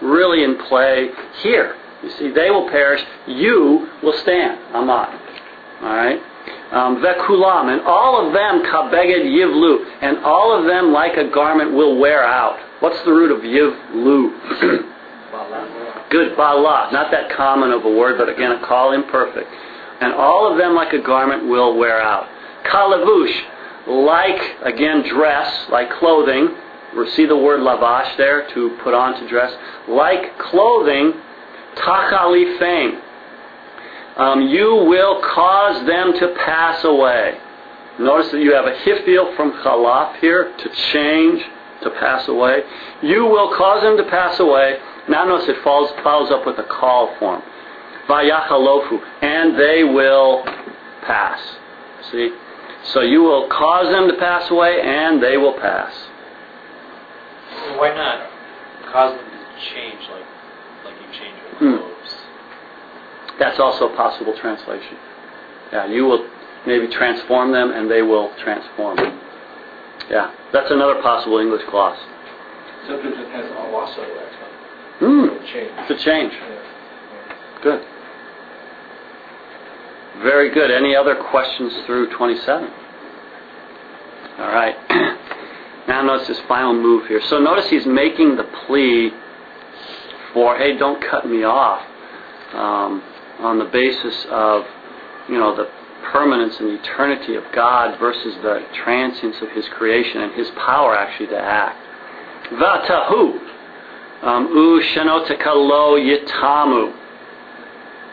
really 0.00 0.44
in 0.44 0.58
play 0.68 1.10
here. 1.42 1.76
You 2.02 2.10
see, 2.18 2.30
they 2.32 2.50
will 2.50 2.68
perish, 2.68 3.02
you 3.26 3.88
will 4.02 4.12
stand. 4.22 4.58
Amad. 4.74 5.18
All 5.82 5.94
right? 5.94 6.20
Um, 6.72 7.02
Vekulam, 7.02 7.72
and 7.72 7.82
all 7.82 8.26
of 8.26 8.32
them 8.32 8.62
kabeged 8.62 9.24
yivlu, 9.26 9.84
and 10.00 10.18
all 10.24 10.58
of 10.58 10.66
them 10.66 10.92
like 10.92 11.16
a 11.16 11.28
garment 11.30 11.72
will 11.72 11.98
wear 11.98 12.24
out. 12.24 12.58
What's 12.80 13.00
the 13.04 13.12
root 13.12 13.30
of 13.30 13.42
yivlu? 13.42 14.90
Good, 16.10 16.36
bala, 16.36 16.90
not 16.92 17.10
that 17.10 17.30
common 17.30 17.70
of 17.72 17.84
a 17.84 17.90
word, 17.90 18.18
but 18.18 18.28
again, 18.28 18.52
a 18.52 18.58
Qal 18.66 18.94
imperfect. 18.94 19.48
And 20.00 20.12
all 20.12 20.50
of 20.50 20.58
them, 20.58 20.74
like 20.74 20.92
a 20.92 20.98
garment, 20.98 21.48
will 21.48 21.76
wear 21.78 22.02
out. 22.02 22.28
Kalavush, 22.64 23.40
like, 23.86 24.40
again, 24.62 25.02
dress, 25.08 25.70
like 25.70 25.90
clothing. 25.90 26.48
See 27.14 27.26
the 27.26 27.36
word 27.36 27.60
lavash 27.60 28.16
there, 28.16 28.48
to 28.54 28.78
put 28.82 28.94
on, 28.94 29.20
to 29.20 29.28
dress. 29.28 29.52
Like 29.88 30.38
clothing, 30.38 31.14
tachali 31.76 32.58
fame. 32.58 33.00
Um, 34.16 34.48
you 34.48 34.84
will 34.86 35.22
cause 35.22 35.86
them 35.86 36.12
to 36.12 36.34
pass 36.44 36.84
away. 36.84 37.38
Notice 37.98 38.30
that 38.32 38.40
you 38.40 38.52
have 38.54 38.66
a 38.66 38.72
hifil 38.72 39.34
from 39.36 39.52
chalaf 39.62 40.18
here, 40.20 40.54
to 40.56 40.68
change, 40.92 41.42
to 41.82 41.90
pass 41.90 42.28
away. 42.28 42.62
You 43.02 43.24
will 43.24 43.56
cause 43.56 43.82
them 43.82 43.96
to 43.96 44.04
pass 44.04 44.38
away. 44.38 44.78
Now 45.08 45.24
notice 45.24 45.48
it 45.48 45.56
follows, 45.64 45.90
follows 46.02 46.30
up 46.30 46.46
with 46.46 46.58
a 46.58 46.64
Qal 46.64 47.18
form. 47.18 47.42
Vayachalofu, 48.06 49.00
and 49.22 49.58
they 49.58 49.84
will 49.84 50.44
pass. 51.02 51.40
See? 52.10 52.30
So 52.92 53.00
you 53.00 53.22
will 53.22 53.48
cause 53.48 53.90
them 53.92 54.08
to 54.08 54.16
pass 54.18 54.50
away, 54.50 54.80
and 54.82 55.22
they 55.22 55.36
will 55.36 55.54
pass. 55.54 55.94
Why 57.78 57.94
not 57.94 58.30
cause 58.92 59.16
them 59.16 59.24
to 59.24 59.74
change 59.74 60.00
like 60.10 60.24
like 60.84 60.94
you 61.00 61.08
change 61.18 61.36
your 61.38 61.58
Hmm. 61.58 61.78
clothes? 61.78 62.16
That's 63.38 63.58
also 63.60 63.88
a 63.92 63.96
possible 63.96 64.34
translation. 64.38 64.96
Yeah, 65.72 65.86
you 65.86 66.04
will 66.04 66.26
maybe 66.66 66.86
transform 66.88 67.50
them, 67.52 67.70
and 67.72 67.90
they 67.90 68.02
will 68.02 68.30
transform. 68.42 68.98
Yeah, 70.10 70.30
that's 70.52 70.70
another 70.70 71.00
possible 71.02 71.38
English 71.38 71.62
gloss. 71.70 71.98
Sometimes 72.86 73.14
it 73.18 73.28
has 73.30 73.46
also 73.72 74.02
actually. 74.02 74.48
Hmm, 74.98 75.28
Change. 75.52 75.70
it's 75.78 75.90
a 76.02 76.04
change. 76.04 76.32
Yeah. 76.32 76.58
Good. 77.62 77.84
Very 80.22 80.50
good. 80.50 80.70
Any 80.70 80.94
other 80.94 81.14
questions 81.16 81.72
through 81.86 82.10
27? 82.10 82.70
All 84.38 84.48
right. 84.48 84.76
now 85.88 86.02
notice 86.02 86.28
his 86.28 86.40
final 86.40 86.74
move 86.74 87.06
here. 87.06 87.20
So 87.22 87.38
notice 87.38 87.68
he's 87.68 87.86
making 87.86 88.36
the 88.36 88.44
plea 88.66 89.10
for, 90.32 90.56
hey, 90.56 90.76
don't 90.78 91.02
cut 91.02 91.26
me 91.26 91.44
off 91.44 91.82
um, 92.54 93.02
on 93.40 93.58
the 93.58 93.64
basis 93.66 94.26
of, 94.30 94.64
you 95.28 95.38
know, 95.38 95.56
the 95.56 95.68
permanence 96.12 96.56
and 96.60 96.70
eternity 96.78 97.34
of 97.34 97.44
God 97.54 97.98
versus 97.98 98.34
the 98.42 98.64
transience 98.84 99.36
of 99.40 99.50
his 99.50 99.66
creation 99.68 100.20
and 100.22 100.32
his 100.34 100.50
power 100.50 100.96
actually 100.96 101.28
to 101.28 101.38
act. 101.38 101.78
Vatahu. 102.52 103.48
Um, 104.22 104.46
U 104.54 104.82
shenotakalo 104.94 105.98
yitamu. 105.98 106.94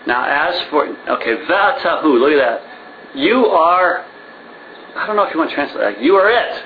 Now, 0.08 0.24
as 0.26 0.60
for 0.70 0.88
okay, 0.88 1.36
vatahu, 1.46 2.20
look 2.20 2.32
at 2.32 2.38
that. 2.38 3.18
You 3.18 3.46
are. 3.46 4.06
I 4.96 5.08
don't 5.08 5.16
know 5.16 5.24
if 5.24 5.34
you 5.34 5.40
want 5.40 5.52
to 5.52 5.56
translate 5.56 5.96
that. 5.96 6.02
You 6.02 6.16
are 6.16 6.30
it. 6.30 6.64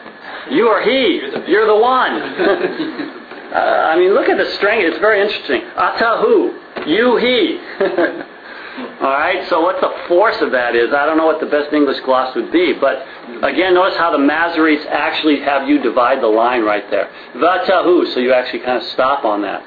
You 0.51 0.67
are 0.67 0.81
he. 0.81 1.21
You're 1.51 1.67
the 1.67 1.75
one. 1.75 2.11
uh, 3.53 3.91
I 3.91 3.97
mean, 3.97 4.13
look 4.13 4.29
at 4.29 4.37
the 4.37 4.49
strength. 4.57 4.85
It's 4.85 4.99
very 4.99 5.21
interesting. 5.21 5.61
Atahu. 5.61 6.87
You 6.87 7.17
he. 7.17 7.59
All 9.01 9.11
right. 9.11 9.47
So 9.49 9.61
what 9.61 9.79
the 9.79 9.91
force 10.07 10.41
of 10.41 10.51
that 10.51 10.75
is, 10.75 10.93
I 10.93 11.05
don't 11.05 11.17
know 11.17 11.25
what 11.25 11.39
the 11.39 11.45
best 11.45 11.73
English 11.73 11.99
gloss 12.01 12.35
would 12.35 12.51
be, 12.51 12.73
but 12.73 13.05
again, 13.43 13.75
notice 13.75 13.97
how 13.97 14.11
the 14.11 14.17
Masoretes 14.17 14.85
actually 14.87 15.39
have 15.41 15.67
you 15.67 15.81
divide 15.81 16.21
the 16.21 16.27
line 16.27 16.63
right 16.63 16.89
there. 16.89 17.09
Vatahu. 17.35 18.13
So 18.13 18.19
you 18.19 18.33
actually 18.33 18.59
kind 18.59 18.77
of 18.81 18.89
stop 18.91 19.25
on 19.25 19.41
that. 19.43 19.63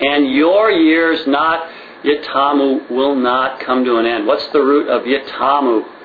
And 0.00 0.30
your 0.32 0.70
years 0.70 1.26
not 1.26 1.70
Yitamu 2.04 2.90
will 2.90 3.14
not 3.14 3.60
come 3.60 3.84
to 3.84 3.96
an 3.96 4.06
end. 4.06 4.26
What's 4.26 4.46
the 4.52 4.60
root 4.60 4.88
of 4.88 5.02
Yitamu? 5.02 5.99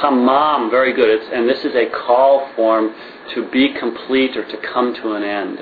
Tamam. 0.00 0.70
Very 0.70 0.92
good. 0.92 1.08
It's, 1.08 1.26
and 1.32 1.48
this 1.48 1.64
is 1.64 1.74
a 1.74 1.86
Qal 1.90 2.54
form 2.56 2.94
to 3.34 3.48
be 3.50 3.72
complete 3.74 4.36
or 4.36 4.44
to 4.44 4.56
come 4.72 4.94
to 4.96 5.12
an 5.12 5.22
end. 5.22 5.58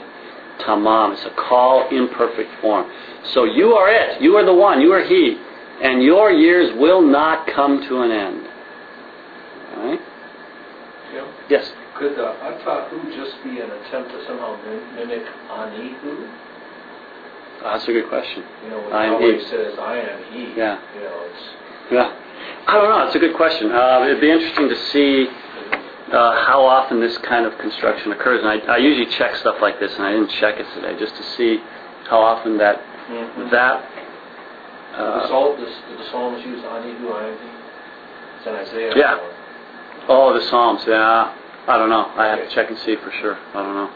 Tamam. 0.60 1.12
It's 1.12 1.24
a 1.24 1.30
Qal 1.30 1.90
imperfect 1.92 2.50
form. 2.60 2.90
So 3.34 3.44
you 3.44 3.72
are 3.74 3.88
it. 3.90 4.20
You 4.20 4.36
are 4.36 4.44
the 4.44 4.54
one. 4.54 4.80
You 4.80 4.92
are 4.92 5.04
he. 5.04 5.38
And 5.82 6.02
your 6.02 6.30
years 6.30 6.72
will 6.78 7.02
not 7.02 7.46
come 7.48 7.80
to 7.88 8.02
an 8.02 8.10
end. 8.10 8.46
All 9.76 9.84
right? 9.90 10.00
Yeah. 11.12 11.32
Yes. 11.50 11.72
Could 11.98 12.18
uh, 12.18 12.32
the 12.32 12.64
Atahu 12.64 13.14
just 13.16 13.42
be 13.44 13.60
an 13.60 13.70
attempt 13.70 14.10
to 14.12 14.24
somehow 14.26 14.56
mim- 14.64 14.94
mimic 14.96 15.24
Anihu? 15.50 16.30
That's 17.62 17.84
a 17.84 17.92
good 17.92 18.08
question. 18.08 18.42
You 18.64 18.70
know, 18.70 18.82
when 18.82 18.92
I 18.92 19.06
am 19.06 19.12
Yahweh 19.20 19.38
he. 19.38 19.44
says, 19.46 19.78
I 19.78 19.98
am 19.98 20.32
he. 20.32 20.54
Yeah. 20.56 20.80
You 20.94 21.00
know, 21.02 21.28
it's 21.30 21.92
Yeah. 21.92 22.21
I 22.66 22.74
don't 22.74 22.88
know. 22.88 23.06
It's 23.06 23.16
a 23.16 23.18
good 23.18 23.36
question. 23.36 23.70
Uh, 23.72 24.04
it'd 24.04 24.20
be 24.20 24.30
interesting 24.30 24.68
to 24.68 24.76
see 24.92 25.26
uh, 26.12 26.44
how 26.46 26.64
often 26.64 27.00
this 27.00 27.16
kind 27.18 27.44
of 27.46 27.56
construction 27.58 28.12
occurs. 28.12 28.40
And 28.42 28.48
I, 28.48 28.74
I 28.74 28.76
usually 28.78 29.10
check 29.16 29.34
stuff 29.36 29.56
like 29.60 29.80
this, 29.80 29.92
and 29.94 30.02
I 30.02 30.12
didn't 30.12 30.30
check 30.40 30.58
it 30.58 30.66
today, 30.74 30.98
just 30.98 31.16
to 31.16 31.22
see 31.36 31.58
how 32.08 32.20
often 32.20 32.58
that 32.58 32.76
that. 33.50 33.88
the, 34.92 34.98
Uh, 34.98 35.28
Psal- 35.28 35.56
the, 35.56 35.64
the 35.96 36.10
Psalms 36.10 36.44
use 36.44 36.62
Anihu, 36.62 37.12
I 37.12 37.28
am 37.28 37.38
he. 37.38 37.48
It's 38.38 38.46
in 38.46 38.54
Isaiah. 38.54 38.92
Yeah. 38.96 39.18
oh, 40.08 40.32
the 40.34 40.42
Psalms. 40.48 40.82
Yeah. 40.86 41.34
I 41.66 41.78
don't 41.78 41.88
know. 41.90 42.10
I 42.16 42.26
have 42.26 42.38
to 42.40 42.48
check 42.54 42.68
and 42.70 42.78
see 42.80 42.96
for 42.96 43.10
sure. 43.20 43.36
I 43.54 43.62
don't 43.62 43.74
know. 43.74 43.90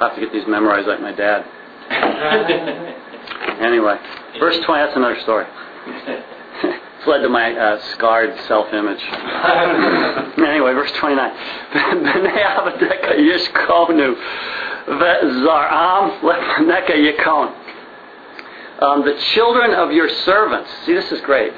I 0.00 0.08
have 0.08 0.14
to 0.14 0.20
get 0.20 0.32
these 0.32 0.46
memorized 0.46 0.86
like 0.88 1.00
my 1.00 1.12
dad. 1.12 1.44
Anyway, 3.60 3.98
verse 4.38 4.56
20. 4.64 4.84
That's 4.84 4.96
another 4.96 5.18
story. 5.22 5.44
led 7.08 7.22
to 7.22 7.28
my 7.28 7.52
uh, 7.52 7.80
scarred 7.92 8.38
self-image. 8.46 9.00
anyway, 10.38 10.72
verse 10.74 10.92
29. 10.92 11.30
B'nei 11.72 12.44
avadeka 12.46 13.16
yishkonu 13.16 14.14
ve'zaram 14.86 16.20
lefaneka 16.20 16.90
yikon. 16.90 17.54
Um, 18.82 19.04
the 19.04 19.18
children 19.34 19.74
of 19.74 19.90
your 19.90 20.08
servants. 20.08 20.70
See, 20.86 20.94
this 20.94 21.10
is 21.10 21.20
great. 21.22 21.52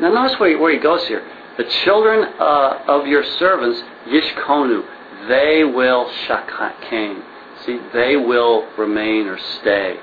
Now 0.00 0.12
notice 0.12 0.38
where 0.38 0.50
he, 0.50 0.56
where 0.56 0.72
he 0.72 0.78
goes 0.78 1.06
here. 1.06 1.26
The 1.56 1.64
children 1.84 2.34
uh, 2.38 2.84
of 2.86 3.06
your 3.06 3.24
servants, 3.38 3.82
yishkonu, 4.06 4.84
they 5.28 5.64
will 5.64 6.10
shakain. 6.26 7.22
See, 7.64 7.80
they 7.94 8.16
will 8.16 8.68
remain 8.76 9.26
or 9.26 9.38
stay. 9.38 9.96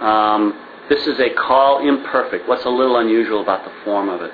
Um, 0.00 0.67
this 0.88 1.06
is 1.06 1.18
a 1.18 1.30
Qal 1.30 1.86
imperfect. 1.86 2.48
What's 2.48 2.64
a 2.64 2.70
little 2.70 2.98
unusual 2.98 3.42
about 3.42 3.64
the 3.64 3.72
form 3.84 4.08
of 4.08 4.22
it? 4.22 4.32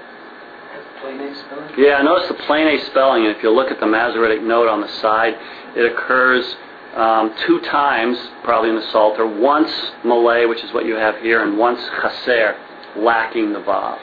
Plain 1.00 1.18
name 1.18 1.34
spelling? 1.34 1.74
Yeah, 1.76 2.00
notice 2.02 2.28
the 2.28 2.34
plene 2.34 2.78
spelling, 2.86 3.26
and 3.26 3.36
if 3.36 3.42
you 3.42 3.50
look 3.50 3.70
at 3.70 3.78
the 3.78 3.86
Masoretic 3.86 4.42
note 4.42 4.68
on 4.68 4.80
the 4.80 4.88
side, 5.00 5.34
it 5.76 5.92
occurs 5.92 6.56
um, 6.94 7.34
two 7.46 7.60
times, 7.60 8.16
probably 8.42 8.70
in 8.70 8.76
the 8.76 8.90
Psalter. 8.90 9.26
Once 9.26 9.70
Malay, 10.04 10.46
which 10.46 10.62
is 10.64 10.72
what 10.72 10.86
you 10.86 10.94
have 10.94 11.18
here, 11.18 11.42
and 11.42 11.58
once 11.58 11.80
Chaser, 12.00 12.56
lacking 12.96 13.52
the 13.52 13.60
Vav. 13.60 13.98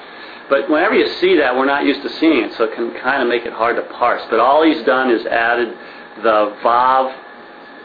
But 0.49 0.69
whenever 0.69 0.93
you 0.93 1.07
see 1.19 1.37
that, 1.37 1.55
we're 1.55 1.65
not 1.65 1.85
used 1.85 2.01
to 2.01 2.09
seeing 2.19 2.43
it, 2.43 2.53
so 2.57 2.65
it 2.65 2.75
can 2.75 2.91
kind 2.99 3.23
of 3.23 3.29
make 3.29 3.45
it 3.45 3.53
hard 3.53 3.77
to 3.77 3.83
parse. 3.93 4.21
But 4.29 4.39
all 4.39 4.63
he's 4.63 4.85
done 4.85 5.09
is 5.09 5.25
added 5.25 5.69
the 6.21 6.55
Vav 6.61 7.15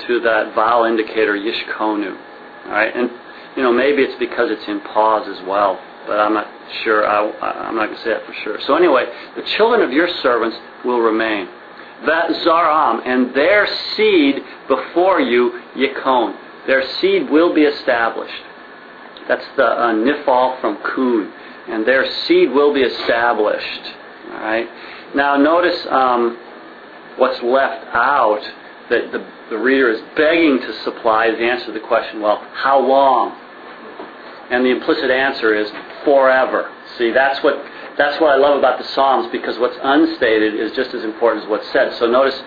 to 0.07 0.21
that 0.21 0.55
vowel 0.55 0.85
indicator, 0.85 1.35
Yishkonu. 1.35 2.19
All 2.67 2.73
right, 2.73 2.95
and 2.95 3.09
you 3.57 3.63
know 3.63 3.73
maybe 3.73 4.03
it's 4.03 4.19
because 4.19 4.51
it's 4.51 4.67
in 4.69 4.81
pause 4.81 5.27
as 5.29 5.47
well, 5.47 5.81
but 6.07 6.21
I'm 6.21 6.35
not 6.35 6.47
sure. 6.85 7.07
I, 7.07 7.31
I'm 7.41 7.77
not 7.77 7.87
going 7.87 7.97
to 7.97 8.05
say 8.05 8.11
that 8.11 8.27
for 8.27 8.35
sure. 8.45 8.59
So 8.67 8.77
anyway, 8.77 9.07
the 9.35 9.43
children 9.57 9.83
of 9.83 9.93
your 9.93 10.09
servants 10.23 10.57
will 10.85 11.01
remain. 11.01 11.49
That 12.05 12.31
Zaram 12.45 13.07
and 13.07 13.35
their 13.35 13.67
seed 13.97 14.43
before 14.69 15.21
you, 15.21 15.63
Yikon. 15.75 16.37
Their 16.67 16.87
seed 17.01 17.31
will 17.31 17.55
be 17.55 17.63
established. 17.63 18.43
That's 19.29 19.45
the 19.57 19.65
uh, 19.65 19.93
nifal 19.93 20.61
from 20.61 20.77
Kun, 20.83 21.33
and 21.69 21.87
their 21.87 22.11
seed 22.25 22.51
will 22.51 22.75
be 22.75 22.83
established. 22.83 23.95
All 24.33 24.41
right. 24.41 24.69
Now 25.15 25.37
notice 25.37 25.87
um, 25.89 26.37
what's 27.17 27.43
left 27.43 27.87
out 27.95 28.43
that 28.91 29.11
the, 29.13 29.27
the 29.51 29.59
reader 29.59 29.91
is 29.91 30.01
begging 30.17 30.61
to 30.61 30.83
supply 30.83 31.31
the 31.31 31.39
answer 31.39 31.67
to 31.67 31.73
the 31.73 31.81
question. 31.81 32.21
Well, 32.21 32.45
how 32.55 32.79
long? 32.79 33.37
And 34.51 34.65
the 34.65 34.71
implicit 34.71 35.11
answer 35.11 35.55
is 35.55 35.71
forever. 36.05 36.71
See, 36.99 37.11
that's 37.11 37.43
what 37.43 37.65
that's 37.99 38.21
what 38.21 38.31
I 38.31 38.37
love 38.37 38.59
about 38.59 38.79
the 38.79 38.85
Psalms 38.89 39.33
because 39.33 39.59
what's 39.59 39.77
unstated 39.83 40.55
is 40.55 40.73
just 40.73 40.93
as 40.95 41.03
important 41.03 41.45
as 41.45 41.51
what's 41.51 41.71
said. 41.73 41.95
So 41.99 42.07
notice 42.07 42.39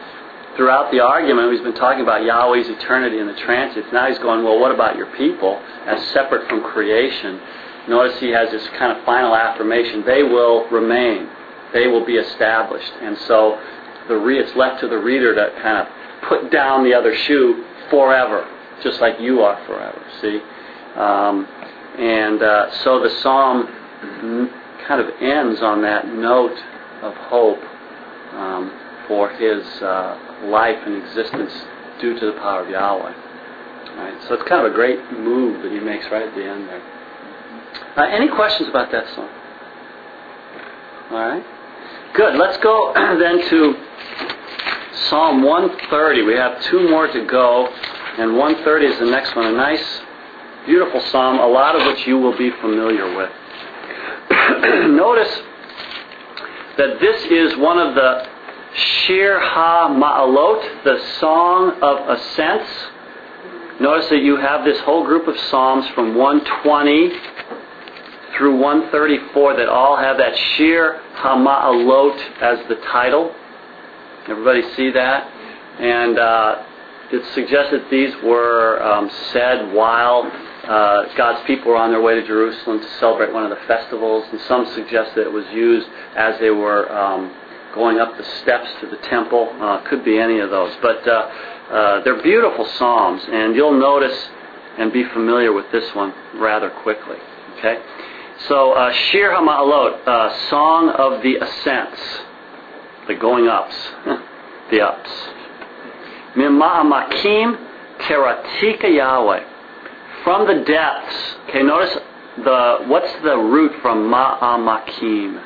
throughout 0.56 0.92
the 0.92 1.00
argument 1.00 1.52
he's 1.52 1.62
been 1.62 1.74
talking 1.74 2.02
about 2.02 2.24
Yahweh's 2.24 2.70
eternity 2.70 3.20
and 3.20 3.28
the 3.28 3.36
transits. 3.36 3.88
Now 3.92 4.08
he's 4.08 4.20
going, 4.20 4.44
well, 4.44 4.60
what 4.60 4.72
about 4.72 4.96
your 4.96 5.08
people 5.18 5.60
as 5.86 6.06
separate 6.14 6.48
from 6.48 6.64
creation? 6.64 7.42
Notice 7.88 8.20
he 8.20 8.30
has 8.30 8.52
this 8.52 8.68
kind 8.78 8.96
of 8.96 9.04
final 9.06 9.36
affirmation. 9.36 10.04
They 10.06 10.22
will 10.22 10.70
remain. 10.70 11.28
They 11.74 11.88
will 11.88 12.06
be 12.06 12.16
established. 12.16 12.92
And 13.02 13.18
so 13.20 13.60
the 14.08 14.16
re- 14.16 14.40
it's 14.40 14.56
left 14.56 14.82
to 14.82 14.88
the 14.88 14.98
reader 14.98 15.34
to 15.34 15.62
kind 15.62 15.78
of 15.78 16.28
put 16.30 16.52
down 16.52 16.84
the 16.84 16.94
other 16.94 17.16
shoe 17.16 17.66
forever, 17.90 18.48
just 18.84 19.02
like 19.02 19.20
you 19.20 19.42
are 19.42 19.66
forever. 19.66 20.02
See? 20.22 20.42
Um, 20.96 21.48
and 22.00 22.42
uh, 22.42 22.72
so 22.84 23.04
the 23.04 23.10
psalm 23.22 23.68
kind 24.88 25.02
of 25.02 25.10
ends 25.22 25.62
on 25.62 25.82
that 25.82 26.08
note 26.08 26.58
of 27.02 27.14
hope 27.16 27.60
um, 28.34 28.72
for 29.08 29.30
his 29.30 29.64
uh, 29.82 30.46
life 30.46 30.80
and 30.86 30.96
existence 30.96 31.52
due 32.00 32.18
to 32.20 32.28
the 32.28 32.40
power 32.40 32.64
of 32.64 32.70
Yahweh. 32.70 33.14
Right? 33.98 34.24
So 34.28 34.36
it's 34.36 34.48
kind 34.48 34.66
of 34.66 34.72
a 34.72 34.76
great 34.76 35.00
move 35.12 35.62
that 35.64 35.72
he 35.72 35.80
makes 35.80 36.06
right 36.12 36.28
at 36.28 36.34
the 36.34 36.44
end 36.44 36.70
there. 36.70 36.82
Uh, 37.98 38.08
any 38.10 38.30
questions 38.30 38.70
about 38.70 38.92
that 38.92 39.06
song? 39.14 39.30
All 41.12 41.18
right. 41.18 41.44
Good. 42.14 42.36
Let's 42.36 42.58
go 42.58 42.94
then 42.96 43.50
to 43.50 43.76
Psalm 45.10 45.44
130. 45.44 46.22
We 46.24 46.34
have 46.36 46.62
two 46.64 46.90
more 46.90 47.08
to 47.08 47.26
go, 47.26 47.68
and 48.18 48.38
130 48.38 48.86
is 48.86 49.00
the 49.00 49.06
next 49.06 49.36
one. 49.36 49.48
A 49.48 49.52
nice, 49.52 50.02
beautiful 50.70 51.02
psalm, 51.10 51.40
a 51.40 51.48
lot 51.48 51.76
of 51.76 51.88
which 51.88 52.06
you 52.06 52.20
will 52.20 52.38
be 52.38 52.52
familiar 52.62 53.18
with. 53.18 53.32
Notice 54.92 55.42
that 56.78 57.00
this 57.02 57.24
is 57.24 57.58
one 57.58 57.80
of 57.80 57.96
the 57.96 58.28
Shir 58.76 59.40
Ha 59.40 59.90
Ma'alot, 59.90 60.84
the 60.84 61.00
Song 61.20 61.72
of 61.82 62.08
Ascents. 62.16 62.70
Notice 63.82 64.10
that 64.10 64.22
you 64.22 64.38
have 64.38 64.64
this 64.64 64.80
whole 64.82 65.04
group 65.04 65.28
of 65.28 65.36
psalms 65.50 65.88
from 65.96 66.14
120 66.14 67.14
through 68.38 68.58
134 68.58 69.58
that 69.58 69.70
all 69.70 69.98
have 69.98 70.18
that 70.18 70.38
Shir 70.56 71.02
Ha 71.16 71.36
Ma'alot 71.36 72.42
as 72.44 72.60
the 72.70 72.76
title. 72.92 73.34
Everybody 74.28 74.62
see 74.76 74.92
that? 74.92 75.24
And 75.80 76.20
uh, 76.20 76.64
it 77.12 77.26
suggests 77.34 77.72
that 77.72 77.90
these 77.90 78.14
were 78.24 78.80
um, 78.84 79.10
said 79.34 79.74
while 79.74 80.32
uh, 80.68 81.16
God's 81.16 81.46
people 81.48 81.72
were 81.72 81.78
on 81.78 81.92
their 81.92 82.02
way 82.02 82.16
to 82.16 82.26
Jerusalem 82.26 82.80
to 82.80 82.90
celebrate 83.00 83.34
one 83.34 83.44
of 83.44 83.50
the 83.50 83.64
festivals, 83.66 84.26
and 84.32 84.42
some 84.42 84.66
suggest 84.74 85.16
that 85.16 85.22
it 85.22 85.32
was 85.32 85.46
used 85.54 85.88
as 86.16 86.40
they 86.40 86.50
were 86.50 86.92
um, 86.92 87.34
going 87.74 88.00
up 88.00 88.18
the 88.18 88.24
steps 88.42 88.68
to 88.82 88.88
the 88.88 88.98
temple. 89.08 89.56
Uh, 89.60 89.82
could 89.90 90.04
be 90.04 90.20
any 90.20 90.40
of 90.40 90.50
those, 90.50 90.74
but 90.82 91.08
uh, 91.08 91.12
uh, 91.72 92.04
they're 92.04 92.22
beautiful 92.22 92.66
psalms, 92.78 93.22
and 93.32 93.56
you'll 93.56 93.80
notice 93.80 94.30
and 94.78 94.92
be 94.92 95.04
familiar 95.14 95.54
with 95.54 95.66
this 95.72 95.94
one 95.96 96.14
rather 96.36 96.70
quickly. 96.70 97.18
Okay, 97.58 97.82
so 98.48 98.74
uh, 98.74 98.92
Shir 98.92 99.32
Hama'alot, 99.32 100.08
uh, 100.08 100.50
Song 100.50 100.90
of 100.90 101.24
the 101.24 101.36
Ascents, 101.38 102.02
the 103.08 103.16
going 103.16 103.48
ups, 103.48 103.76
the 104.72 104.82
ups. 104.82 105.10
Mima'amakim 106.36 107.66
Keratika 108.02 108.94
Yahweh 108.94 109.49
from 110.24 110.48
the 110.48 110.64
depths. 110.66 111.36
Okay, 111.50 111.64
notice 111.64 111.98
the 112.38 112.86
what's 112.88 113.12
the 113.24 113.38
root 113.38 113.72
from 113.82 114.10
ma'amakim? 114.10 115.44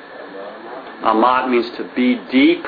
Amat 1.03 1.49
means 1.49 1.69
to 1.77 1.83
be 1.95 2.15
deep, 2.31 2.63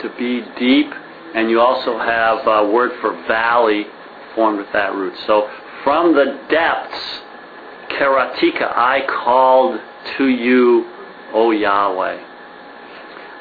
to 0.00 0.08
be 0.18 0.42
deep, 0.58 0.92
and 1.34 1.48
you 1.50 1.60
also 1.60 1.98
have 1.98 2.46
a 2.46 2.70
word 2.70 2.90
for 3.00 3.12
valley 3.26 3.86
formed 4.34 4.58
with 4.58 4.72
that 4.72 4.94
root. 4.94 5.14
So 5.26 5.48
from 5.82 6.14
the 6.14 6.38
depths, 6.50 7.20
keratika, 7.90 8.70
I 8.76 9.00
called 9.24 9.80
to 10.18 10.26
you, 10.28 10.84
O 11.32 11.52
Yahweh. 11.52 12.26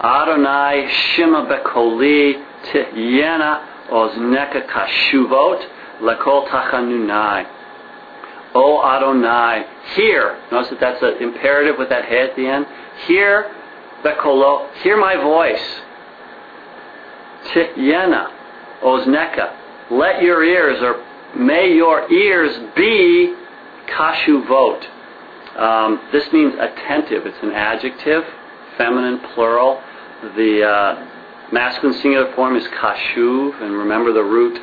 Adonai 0.02 0.88
Shima 0.90 1.46
Bekoli 1.46 2.42
Tihyena 2.72 3.90
Ozneka 3.90 4.66
Kashuvot 4.70 5.66
Lekol 6.02 6.48
Tachanunai. 6.48 7.56
O 8.56 8.82
Adonai, 8.84 9.66
hear. 9.96 10.42
Notice 10.52 10.72
that 10.72 10.80
that's 10.80 11.04
an 11.04 11.22
imperative 11.22 11.76
with 11.78 11.90
that 11.90 12.06
head 12.06 12.32
at 12.32 12.36
the 12.36 12.48
end. 12.48 12.66
Hear 13.06 13.54
Bekolo, 14.04 14.74
hear 14.82 14.98
my 14.98 15.16
voice. 15.16 15.82
Tihyena 17.54 18.32
Ozneka. 18.82 19.56
Let 19.92 20.22
your 20.22 20.44
ears, 20.44 20.82
or 20.82 21.06
may 21.38 21.74
your 21.74 22.12
ears 22.12 22.58
be 22.76 23.36
kashuvot. 23.88 24.86
Um, 25.58 26.00
this 26.12 26.32
means 26.32 26.54
attentive. 26.60 27.26
It's 27.26 27.38
an 27.42 27.52
adjective, 27.52 28.24
feminine 28.78 29.20
plural. 29.34 29.82
The 30.36 30.64
uh, 30.64 31.52
masculine 31.52 32.00
singular 32.02 32.34
form 32.36 32.56
is 32.56 32.66
kashuv, 32.68 33.62
and 33.62 33.74
remember 33.74 34.14
the 34.14 34.24
root, 34.24 34.60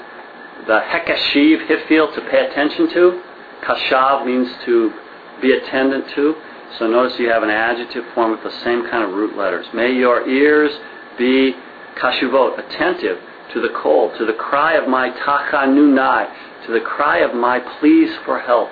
the 0.66 0.80
hekashiv, 0.80 1.66
hifil, 1.68 2.14
to 2.14 2.20
pay 2.30 2.46
attention 2.46 2.90
to. 2.92 3.22
Kashav 3.62 4.26
means 4.26 4.48
to 4.64 4.92
be 5.40 5.52
attendant 5.52 6.06
to. 6.14 6.34
So 6.78 6.86
notice 6.86 7.18
you 7.18 7.30
have 7.30 7.42
an 7.42 7.50
adjective 7.50 8.04
form 8.14 8.32
with 8.32 8.42
the 8.42 8.50
same 8.64 8.88
kind 8.90 9.04
of 9.04 9.10
root 9.10 9.36
letters. 9.36 9.66
May 9.72 9.92
your 9.92 10.28
ears 10.28 10.72
be 11.16 11.54
kashuvot, 11.96 12.58
attentive 12.58 13.18
to 13.52 13.60
the 13.60 13.70
cold, 13.80 14.12
to 14.18 14.26
the 14.26 14.34
cry 14.34 14.74
of 14.74 14.88
my 14.88 15.10
tachanunai, 15.10 16.66
to 16.66 16.72
the 16.72 16.80
cry 16.80 17.18
of 17.18 17.34
my 17.34 17.60
pleas 17.78 18.10
for 18.24 18.40
help, 18.40 18.68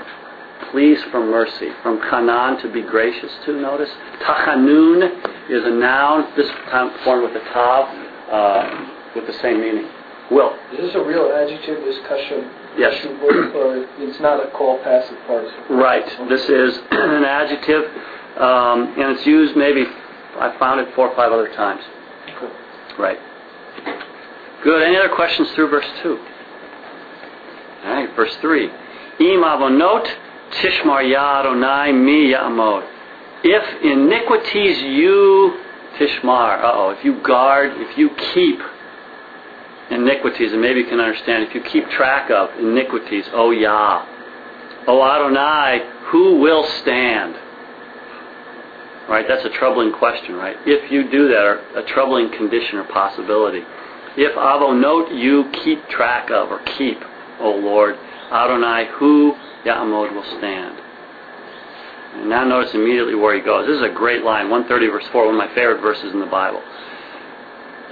pleas 0.71 0.99
for 1.11 1.21
mercy. 1.21 1.71
From 1.83 1.99
kanan, 2.01 2.61
to 2.63 2.73
be 2.73 2.83
gracious 2.83 3.33
to, 3.47 3.61
notice. 3.61 3.91
Tachanun 4.21 5.49
is 5.49 5.65
a 5.65 5.71
noun, 5.71 6.33
this 6.37 6.49
time 6.71 6.91
formed 7.05 7.23
with 7.33 7.41
a 7.41 7.45
tav, 7.53 7.89
uh, 8.31 8.87
with 9.15 9.27
the 9.27 9.35
same 9.35 9.61
meaning. 9.61 9.89
Will. 10.35 10.51
Is 10.73 10.79
this 10.79 10.95
a 10.97 11.05
real 11.05 11.31
adjective, 11.31 11.85
this 11.85 11.97
kashu? 12.11 12.43
Yes. 12.77 12.95
kashu, 13.07 13.55
Or 13.55 13.87
it's 13.99 14.19
not 14.19 14.45
a 14.45 14.51
Qal 14.51 14.83
passive 14.83 15.17
participle? 15.29 15.77
Right. 15.77 16.05
This 16.29 16.43
is 16.49 16.77
an 16.91 17.23
adjective, 17.25 17.85
um, 18.37 18.95
and 18.99 19.17
it's 19.17 19.25
used 19.25 19.57
maybe, 19.57 19.85
I 20.41 20.57
found 20.59 20.81
it 20.81 20.93
four 20.97 21.09
or 21.09 21.15
five 21.15 21.31
other 21.31 21.55
times. 21.55 21.83
Right. 22.99 23.19
Good. 24.65 24.83
Any 24.83 24.97
other 24.97 25.15
questions 25.15 25.53
through 25.53 25.69
verse 25.69 25.87
2? 26.03 26.19
All 27.85 27.93
right, 27.93 28.17
verse 28.17 28.35
3. 28.41 28.65
Im 28.65 29.43
avonot 29.45 30.05
tishmar 30.51 31.05
mi 31.95 32.33
ya'amod. 32.33 32.91
If 33.45 33.85
iniquities 33.85 34.83
you 34.83 35.61
tishmar, 35.97 36.65
uh-oh, 36.65 36.91
if 36.99 37.05
you 37.05 37.23
guard, 37.23 37.73
if 37.77 37.97
you 37.97 38.11
keep 38.35 38.59
iniquities, 39.95 40.53
and 40.53 40.61
maybe 40.61 40.81
you 40.81 40.87
can 40.87 41.01
understand, 41.01 41.45
if 41.45 41.55
you 41.55 41.63
keep 41.63 41.89
track 41.91 42.31
of 42.31 42.51
iniquities, 42.59 43.25
oh 43.33 43.51
Yah, 43.51 44.05
oh 44.87 45.03
Adonai, 45.03 45.81
who 46.11 46.41
will 46.41 46.65
stand? 46.83 47.37
Right, 49.09 49.27
that's 49.29 49.45
a 49.45 49.51
troubling 49.51 49.93
question, 49.93 50.35
right? 50.35 50.57
If 50.65 50.91
you 50.91 51.11
do 51.11 51.29
that, 51.29 51.45
or 51.45 51.59
a 51.77 51.83
troubling 51.89 52.31
condition 52.31 52.79
or 52.79 52.85
possibility. 52.85 53.63
If 54.17 54.35
avonot 54.37 55.15
you 55.15 55.51
keep 55.65 55.87
track 55.89 56.31
of 56.31 56.51
or 56.51 56.61
keep, 56.79 56.99
O 57.41 57.51
Lord, 57.51 57.97
Adonai, 58.31 58.87
who 58.95 59.35
Ya'amod 59.67 60.15
will 60.15 60.39
stand. 60.39 60.79
And 62.15 62.31
now 62.31 62.45
notice 62.45 62.73
immediately 62.75 63.15
where 63.15 63.35
he 63.35 63.43
goes. 63.43 63.67
This 63.67 63.77
is 63.77 63.83
a 63.83 63.93
great 63.93 64.23
line, 64.23 64.49
130 64.49 64.87
verse 64.87 65.05
4, 65.11 65.27
one 65.27 65.35
of 65.35 65.39
my 65.39 65.53
favorite 65.55 65.83
verses 65.83 66.13
in 66.13 66.21
the 66.21 66.27
Bible. 66.27 66.63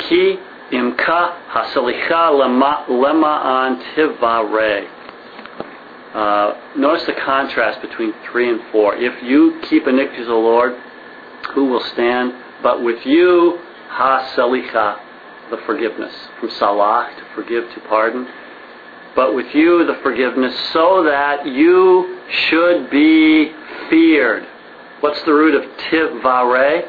Ki 0.08 0.38
imka 0.72 1.36
hasalicha 1.50 2.30
lema, 2.30 2.86
lema 2.88 3.44
antivare. 3.44 4.88
Uh, 6.14 6.54
notice 6.76 7.06
the 7.06 7.14
contrast 7.24 7.80
between 7.80 8.12
3 8.30 8.50
and 8.50 8.60
4. 8.70 8.96
If 8.96 9.22
you 9.22 9.60
keep 9.68 9.86
iniquities, 9.86 10.26
the 10.26 10.34
Lord, 10.34 10.76
who 11.54 11.66
will 11.66 11.82
stand? 11.92 12.34
But 12.62 12.82
with 12.82 13.04
you, 13.06 13.58
hasalicha, 13.90 14.98
the 15.50 15.58
forgiveness. 15.66 16.12
From 16.38 16.50
salah, 16.50 17.10
to 17.16 17.34
forgive, 17.34 17.64
to 17.74 17.80
pardon. 17.88 18.28
But 19.14 19.34
with 19.34 19.54
you, 19.54 19.86
the 19.86 19.98
forgiveness, 20.02 20.54
so 20.72 21.04
that 21.04 21.46
you 21.46 22.18
should 22.48 22.90
be 22.90 23.52
feared. 23.90 24.46
What's 25.00 25.22
the 25.24 25.32
root 25.32 25.54
of 25.54 25.68
tivare? 25.90 26.88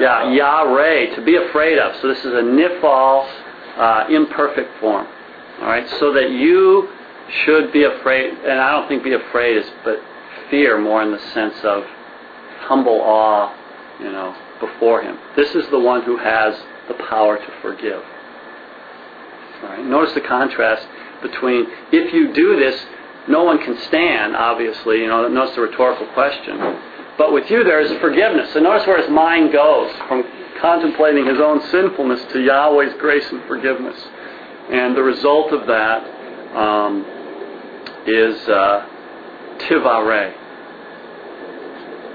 Yeah, 0.00 0.32
yare, 0.32 1.14
to 1.14 1.22
be 1.22 1.36
afraid 1.36 1.78
of. 1.78 1.94
So 2.00 2.08
this 2.08 2.18
is 2.18 2.32
a 2.32 2.42
nifal, 2.42 3.28
uh, 3.76 4.06
imperfect 4.10 4.80
form. 4.80 5.06
All 5.60 5.66
right, 5.66 5.88
so 6.00 6.12
that 6.12 6.30
you 6.30 6.88
should 7.44 7.72
be 7.72 7.84
afraid, 7.84 8.34
and 8.34 8.60
I 8.60 8.72
don't 8.72 8.88
think 8.88 9.04
be 9.04 9.14
afraid 9.14 9.56
is, 9.56 9.66
but 9.84 10.00
fear 10.50 10.78
more 10.80 11.02
in 11.02 11.12
the 11.12 11.20
sense 11.32 11.54
of 11.62 11.84
humble 12.60 13.00
awe, 13.00 13.54
you 14.00 14.10
know, 14.10 14.34
before 14.60 15.02
Him. 15.02 15.16
This 15.36 15.54
is 15.54 15.66
the 15.68 15.78
one 15.78 16.02
who 16.02 16.16
has 16.16 16.56
the 16.88 16.94
power 17.08 17.38
to 17.38 17.52
forgive. 17.62 18.02
All 19.62 19.68
right, 19.68 19.84
notice 19.84 20.12
the 20.14 20.20
contrast 20.20 20.86
between 21.22 21.66
if 21.92 22.12
you 22.12 22.32
do 22.32 22.56
this, 22.56 22.84
no 23.28 23.44
one 23.44 23.58
can 23.58 23.78
stand. 23.82 24.36
Obviously, 24.36 24.98
you 24.98 25.06
know, 25.06 25.26
notice 25.28 25.54
the 25.54 25.62
rhetorical 25.62 26.06
question. 26.08 26.58
But 27.16 27.32
with 27.32 27.50
you, 27.50 27.62
there 27.62 27.80
is 27.80 27.92
forgiveness. 28.00 28.52
So 28.52 28.60
notice 28.60 28.86
where 28.86 29.00
his 29.00 29.10
mind 29.10 29.52
goes 29.52 29.92
from 30.08 30.24
contemplating 30.60 31.26
his 31.26 31.38
own 31.38 31.60
sinfulness 31.70 32.20
to 32.32 32.40
Yahweh's 32.40 32.94
grace 32.98 33.26
and 33.30 33.42
forgiveness. 33.46 33.96
And 34.70 34.96
the 34.96 35.02
result 35.02 35.52
of 35.52 35.66
that 35.66 36.56
um, 36.56 37.04
is 38.06 38.36
uh, 38.48 38.86
tivare. 39.68 40.34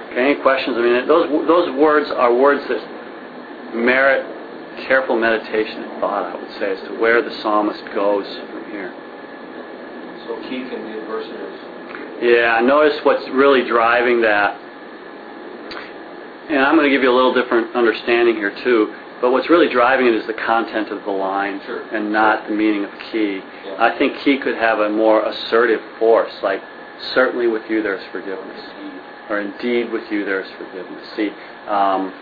Okay, 0.09 0.31
any 0.31 0.41
questions? 0.41 0.75
I 0.77 0.81
mean, 0.81 1.07
those 1.07 1.29
those 1.47 1.75
words 1.77 2.09
are 2.09 2.33
words 2.33 2.67
that 2.67 3.75
merit 3.75 4.25
careful 4.87 5.15
meditation 5.19 5.83
and 5.83 6.01
thought. 6.01 6.25
I 6.25 6.35
would 6.35 6.51
say 6.59 6.71
as 6.71 6.87
to 6.87 6.99
where 6.99 7.21
the 7.21 7.41
psalmist 7.41 7.83
goes 7.93 8.25
from 8.49 8.71
here. 8.71 8.91
So 10.25 10.41
key 10.43 10.67
can 10.69 10.81
be 10.81 10.99
adversative. 10.99 12.21
Yeah, 12.21 12.59
notice 12.61 12.99
what's 13.03 13.27
really 13.29 13.67
driving 13.67 14.21
that. 14.21 14.59
And 16.49 16.59
I'm 16.59 16.75
going 16.75 16.89
to 16.89 16.95
give 16.95 17.03
you 17.03 17.11
a 17.11 17.15
little 17.15 17.33
different 17.33 17.75
understanding 17.75 18.35
here 18.35 18.53
too. 18.63 18.93
But 19.21 19.31
what's 19.31 19.49
really 19.49 19.69
driving 19.69 20.07
it 20.07 20.15
is 20.15 20.25
the 20.27 20.33
content 20.33 20.89
of 20.89 21.03
the 21.03 21.11
line 21.11 21.61
Sure. 21.65 21.81
and 21.93 22.11
not 22.11 22.47
the 22.47 22.55
meaning 22.55 22.85
of 22.85 22.91
the 22.91 22.97
key. 23.11 23.41
Yeah. 23.65 23.75
I 23.77 23.97
think 23.97 24.17
key 24.19 24.39
could 24.39 24.55
have 24.55 24.79
a 24.79 24.89
more 24.89 25.25
assertive 25.25 25.81
force, 25.99 26.31
like 26.41 26.61
certainly 27.13 27.47
with 27.47 27.69
you 27.69 27.83
there's 27.83 28.03
forgiveness, 28.11 28.61
or 29.29 29.41
indeed 29.41 29.91
with 29.91 30.09
you 30.11 30.25
there's 30.25 30.49
forgiveness. 30.57 31.05
See, 31.15 31.31
um, 31.67 32.13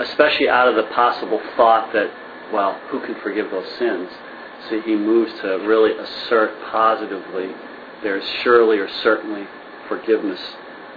especially 0.00 0.48
out 0.48 0.68
of 0.68 0.74
the 0.76 0.84
possible 0.94 1.40
thought 1.56 1.92
that, 1.92 2.10
well, 2.52 2.80
who 2.88 3.00
can 3.00 3.14
forgive 3.20 3.50
those 3.50 3.68
sins? 3.78 4.08
See, 4.70 4.80
he 4.80 4.96
moves 4.96 5.32
to 5.42 5.58
really 5.66 5.92
assert 5.92 6.50
positively, 6.70 7.52
there's 8.02 8.24
surely 8.42 8.78
or 8.78 8.88
certainly 9.02 9.46
forgiveness 9.86 10.40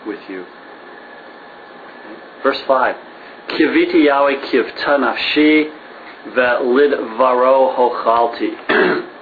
with 0.07 0.19
you. 0.29 0.45
Verse 2.43 2.61
5. 2.67 2.95
Kiviti 3.49 4.05
Yahweh 4.05 4.35
kivta 4.49 4.97
nafshi 4.97 5.71
ve'lidvaro 6.35 7.75
hochalti. 7.75 9.05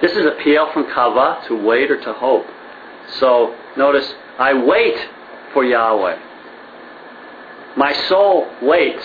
This 0.00 0.12
is 0.12 0.24
a 0.24 0.30
Piel 0.42 0.72
from 0.72 0.90
kava, 0.90 1.46
to 1.46 1.54
wait 1.54 1.90
or 1.90 2.00
to 2.00 2.12
hope. 2.14 2.46
So 3.18 3.54
notice, 3.76 4.14
I 4.38 4.54
wait 4.54 4.96
for 5.52 5.62
Yahweh. 5.62 6.18
My 7.76 7.92
soul 8.08 8.50
waits. 8.62 9.04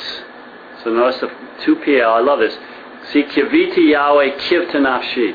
So 0.84 0.92
notice 0.92 1.20
the 1.20 1.30
two 1.66 1.76
Piel. 1.76 2.08
I 2.08 2.22
love 2.22 2.40
this. 2.40 2.58
See, 3.12 3.24
kiviti 3.24 3.92
Yahweh 3.92 4.38
kivta 4.48 4.76
nafshi. 4.76 5.34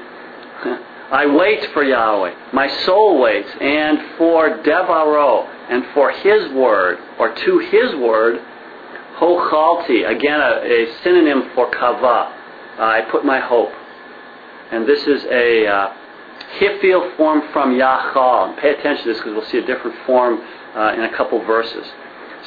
I 1.12 1.27
wait 1.27 1.66
for 1.75 1.83
Yahweh. 1.83 2.35
My 2.53 2.69
soul 2.87 3.21
waits. 3.21 3.51
And 3.61 4.16
for 4.16 4.62
devaro, 4.62 5.47
and 5.70 5.85
for 5.94 6.11
His 6.11 6.52
word, 6.52 6.98
or 7.18 7.35
to 7.35 7.59
His 7.59 7.94
word, 7.96 8.40
hochalti. 9.16 10.09
Again, 10.09 10.40
a, 10.40 10.61
a 10.64 11.02
synonym 11.02 11.50
for 11.54 11.70
kava. 11.70 12.37
I 12.78 13.02
put 13.11 13.24
my 13.24 13.40
hope. 13.40 13.70
And 14.72 14.87
this 14.87 15.00
is 15.06 15.24
a 15.24 15.66
uh, 15.66 15.92
hifil 16.59 17.16
form 17.16 17.42
from 17.52 17.74
Yachal. 17.78 18.59
Pay 18.61 18.70
attention 18.70 19.04
to 19.04 19.12
this 19.12 19.18
because 19.18 19.33
we'll 19.35 19.46
see 19.46 19.59
a 19.59 19.66
different 19.66 19.96
form 20.06 20.40
uh, 20.74 20.94
in 20.94 21.02
a 21.02 21.16
couple 21.16 21.44
verses. 21.44 21.87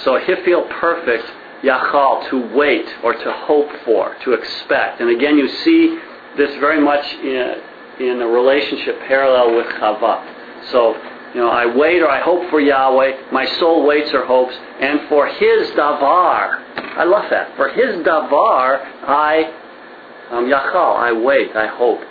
So 0.03 0.19
hifil 0.19 0.69
perfect, 0.79 1.25
Yachal, 1.63 2.29
to 2.29 2.55
wait 2.55 2.87
or 3.03 3.13
to 3.13 3.31
hope 3.31 3.69
for, 3.85 4.15
to 4.23 4.33
expect. 4.33 5.01
And 5.01 5.09
again, 5.09 5.37
you 5.37 5.47
see 5.47 5.99
this 6.37 6.55
very 6.55 6.81
much 6.81 7.05
in, 7.15 7.61
in 7.99 8.21
a 8.21 8.27
relationship 8.27 8.99
parallel 9.01 9.55
with 9.55 9.67
Chava. 9.67 10.71
So, 10.71 10.95
you 11.33 11.41
know, 11.41 11.49
I 11.49 11.65
wait 11.65 12.01
or 12.01 12.09
I 12.09 12.21
hope 12.21 12.49
for 12.49 12.59
Yahweh. 12.59 13.31
My 13.31 13.45
soul 13.59 13.87
waits 13.87 14.11
or 14.13 14.25
hopes. 14.25 14.53
And 14.79 15.09
for 15.09 15.27
His 15.27 15.69
davar, 15.71 16.61
I 16.95 17.03
love 17.05 17.25
that. 17.31 17.55
For 17.55 17.69
His 17.69 18.05
davar, 18.05 18.79
I, 19.07 19.51
um, 20.29 20.45
Yachal, 20.45 20.95
I 20.95 21.11
wait, 21.11 21.55
I 21.55 21.67
hope. 21.67 22.01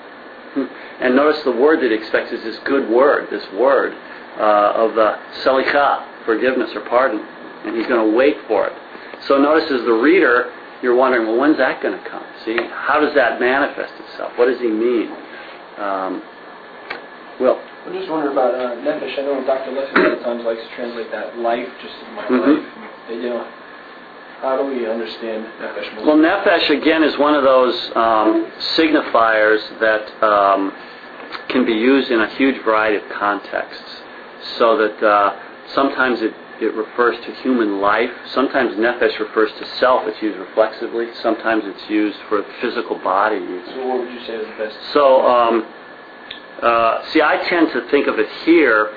And 1.01 1.17
notice 1.17 1.43
the 1.45 1.53
word 1.53 1.81
that 1.81 1.91
he 1.91 1.95
expects 1.95 2.33
is 2.33 2.43
this 2.43 2.59
good 2.65 2.89
word, 2.91 3.29
this 3.31 3.45
word 3.53 3.95
uh, 4.39 4.73
of 4.77 4.95
the 4.95 5.19
salicha, 5.45 6.25
forgiveness 6.25 6.71
or 6.75 6.83
pardon. 6.83 7.21
And 7.65 7.77
he's 7.77 7.87
going 7.87 8.11
to 8.11 8.17
wait 8.17 8.37
for 8.49 8.67
it. 8.67 8.73
So 9.27 9.39
notice 9.39 9.71
as 9.71 9.85
the 9.85 9.93
reader, 9.93 10.53
you're 10.83 10.97
wondering, 10.97 11.29
well, 11.29 11.39
when's 11.39 11.59
that 11.59 11.81
going 11.81 11.97
to 11.97 12.09
come? 12.11 12.25
See, 12.45 12.57
how 12.73 13.01
does 13.01 13.15
that 13.15 13.39
manifest 13.41 13.93
itself? 14.09 14.33
What 14.37 14.47
does 14.47 14.61
he 14.61 14.69
mean? 14.69 15.11
Um. 15.79 16.23
I'm 17.87 17.93
just 17.93 18.09
wondering 18.11 18.33
about 18.33 18.55
uh, 18.55 18.77
nefesh. 18.77 19.19
I 19.19 19.23
know 19.23 19.45
Dr. 19.45 19.73
Leslie 19.73 20.01
a 20.01 20.09
lot 20.09 20.13
of 20.19 20.23
times 20.23 20.45
likes 20.45 20.63
to 20.63 20.75
translate 20.77 21.11
that 21.11 21.37
life, 21.39 21.69
just 21.83 21.95
in 22.09 22.15
my 22.15 22.23
Mhm. 22.27 22.57
life. 22.57 22.67
You 23.11 23.29
know, 23.31 23.45
how 24.41 24.57
do 24.57 24.65
we 24.65 24.87
understand 24.87 25.47
nefesh? 25.61 26.05
Well, 26.05 26.17
nefesh 26.17 26.71
again 26.71 27.03
is 27.03 27.19
one 27.19 27.35
of 27.35 27.43
those 27.43 27.91
um, 27.97 28.47
signifiers 28.77 29.61
that 29.81 30.23
um, 30.23 30.73
can 31.49 31.65
be 31.65 31.73
used 31.75 32.11
in 32.11 32.21
a 32.21 32.29
huge 32.29 32.59
variety 32.63 32.97
of 32.97 33.09
contexts. 33.09 34.03
So 34.59 34.77
that 34.77 35.03
uh, 35.03 35.35
sometimes 35.67 36.23
it, 36.23 36.35
it 36.61 36.75
refers 36.75 37.17
to 37.25 37.33
human 37.43 37.81
life. 37.81 38.11
Sometimes 38.27 38.77
nefesh 38.77 39.19
refers 39.19 39.51
to 39.59 39.67
self. 39.79 40.07
It's 40.07 40.23
used 40.23 40.39
reflexively. 40.39 41.09
Sometimes 41.15 41.65
it's 41.67 41.91
used 41.91 42.19
for 42.29 42.45
physical 42.61 42.97
body. 42.99 43.41
So 43.75 43.87
what 43.87 43.99
would 44.01 44.13
you 44.13 44.21
say 44.25 44.35
is 44.35 44.47
the 44.47 44.65
best? 44.65 44.77
So, 44.93 45.27
um, 45.27 45.65
uh, 46.61 47.11
see, 47.13 47.23
I 47.23 47.45
tend 47.49 47.73
to 47.73 47.89
think 47.91 48.07
of 48.07 48.19
it 48.19 48.29
here 48.45 48.91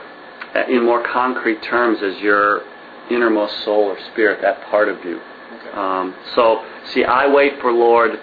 uh, 0.56 0.66
in 0.68 0.84
more 0.86 1.04
concrete 1.04 1.62
terms 1.64 2.00
as 2.04 2.18
your 2.20 2.64
innermost 3.10 3.64
soul 3.64 3.86
or 3.86 3.98
spirit, 4.12 4.42
that 4.42 4.62
part 4.64 4.90
of 4.90 5.04
you. 5.06 5.20
Okay. 5.20 5.78
Um, 5.78 6.16
so, 6.34 6.66
see, 6.86 7.04
I 7.04 7.28
wait 7.32 7.60
for 7.62 7.72
Lord. 7.72 8.20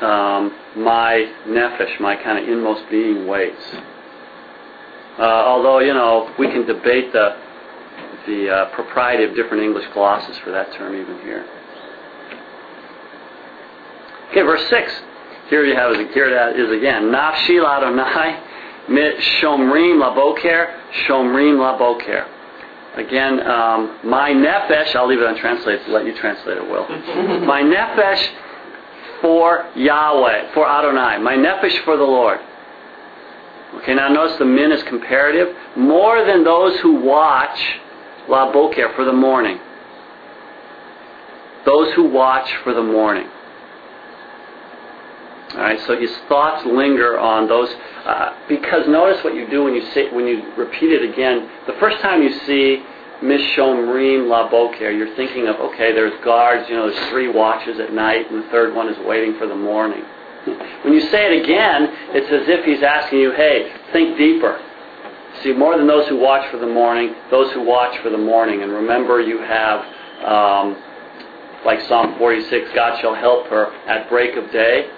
Um, 0.00 0.54
my 0.76 1.32
nefesh, 1.46 2.00
my 2.00 2.16
kind 2.16 2.38
of 2.38 2.48
inmost 2.48 2.88
being, 2.90 3.26
waits. 3.26 3.62
Uh, 5.18 5.22
although 5.22 5.78
you 5.78 5.94
know, 5.94 6.34
we 6.38 6.48
can 6.48 6.66
debate 6.66 7.12
the 7.12 7.36
the 8.26 8.50
uh, 8.50 8.74
propriety 8.74 9.22
of 9.24 9.34
different 9.34 9.62
English 9.62 9.84
glosses 9.92 10.36
for 10.38 10.50
that 10.50 10.72
term 10.72 10.94
even 10.94 11.20
here. 11.20 11.46
Okay, 14.30 14.42
verse 14.42 14.66
six. 14.68 14.92
Here 15.48 15.64
you 15.64 15.76
have 15.76 15.92
it. 15.92 16.10
Here 16.12 16.26
it 16.26 16.58
is 16.58 16.70
again. 16.70 17.04
Nafshi 17.04 17.62
Adonai 17.62 18.40
mit 18.88 19.16
shomrim 19.40 20.00
laboker 20.00 20.80
shomrim 21.06 21.58
laboker. 21.58 22.28
Again, 22.96 23.40
um, 23.46 23.98
my 24.04 24.30
nefesh, 24.30 24.94
I'll 24.94 25.08
leave 25.08 25.20
it 25.20 25.26
untranslated, 25.26 25.88
let 25.88 26.06
you 26.06 26.14
translate 26.16 26.58
it, 26.58 26.62
Will. 26.62 26.86
my 27.46 27.60
nefesh 27.60 28.30
for 29.20 29.68
Yahweh, 29.74 30.54
for 30.54 30.68
Adonai. 30.68 31.18
My 31.18 31.34
nefesh 31.34 31.84
for 31.84 31.96
the 31.96 32.04
Lord. 32.04 32.38
Okay, 33.76 33.94
now 33.94 34.08
notice 34.08 34.38
the 34.38 34.44
min 34.44 34.70
is 34.70 34.82
comparative. 34.84 35.56
More 35.76 36.24
than 36.24 36.44
those 36.44 36.78
who 36.80 37.00
watch 37.04 37.58
la 38.28 38.52
boker 38.52 38.92
for 38.94 39.04
the 39.04 39.12
morning. 39.12 39.58
Those 41.66 41.92
who 41.94 42.08
watch 42.08 42.48
for 42.62 42.72
the 42.72 42.82
morning. 42.82 43.26
All 45.54 45.60
right, 45.60 45.78
so 45.86 45.96
his 45.96 46.10
thoughts 46.28 46.66
linger 46.66 47.16
on 47.16 47.46
those 47.46 47.68
uh, 48.04 48.36
because 48.48 48.88
notice 48.88 49.22
what 49.22 49.36
you 49.36 49.48
do 49.48 49.62
when 49.62 49.74
you 49.74 49.86
say 49.92 50.10
when 50.12 50.26
you 50.26 50.52
repeat 50.56 50.90
it 50.90 51.08
again. 51.08 51.48
The 51.68 51.74
first 51.74 52.00
time 52.02 52.22
you 52.22 52.32
see 52.40 52.82
Mishomrim 53.22 54.28
La 54.28 54.50
Boker, 54.50 54.90
you're 54.90 55.14
thinking 55.14 55.46
of 55.46 55.54
okay, 55.56 55.92
there's 55.92 56.12
guards. 56.24 56.68
You 56.68 56.74
know, 56.74 56.90
there's 56.90 57.10
three 57.10 57.28
watches 57.28 57.78
at 57.78 57.92
night, 57.92 58.32
and 58.32 58.42
the 58.42 58.48
third 58.48 58.74
one 58.74 58.88
is 58.88 58.98
waiting 59.06 59.38
for 59.38 59.46
the 59.46 59.54
morning. 59.54 60.02
When 60.84 60.92
you 60.92 61.00
say 61.08 61.34
it 61.34 61.42
again, 61.42 61.88
it's 62.10 62.30
as 62.30 62.46
if 62.46 62.66
he's 62.66 62.82
asking 62.82 63.18
you, 63.18 63.32
hey, 63.32 63.72
think 63.92 64.18
deeper. 64.18 64.60
See, 65.42 65.52
more 65.54 65.78
than 65.78 65.86
those 65.86 66.06
who 66.08 66.18
watch 66.18 66.50
for 66.50 66.58
the 66.58 66.66
morning, 66.66 67.14
those 67.30 67.50
who 67.52 67.62
watch 67.62 67.98
for 68.02 68.10
the 68.10 68.18
morning. 68.18 68.62
And 68.62 68.70
remember, 68.70 69.22
you 69.22 69.38
have, 69.40 69.80
um, 70.22 70.76
like 71.64 71.80
Psalm 71.88 72.18
46, 72.18 72.70
God 72.74 73.00
shall 73.00 73.14
help 73.14 73.46
her 73.46 73.72
at 73.86 74.10
break 74.10 74.36
of 74.36 74.50
day. 74.52 74.90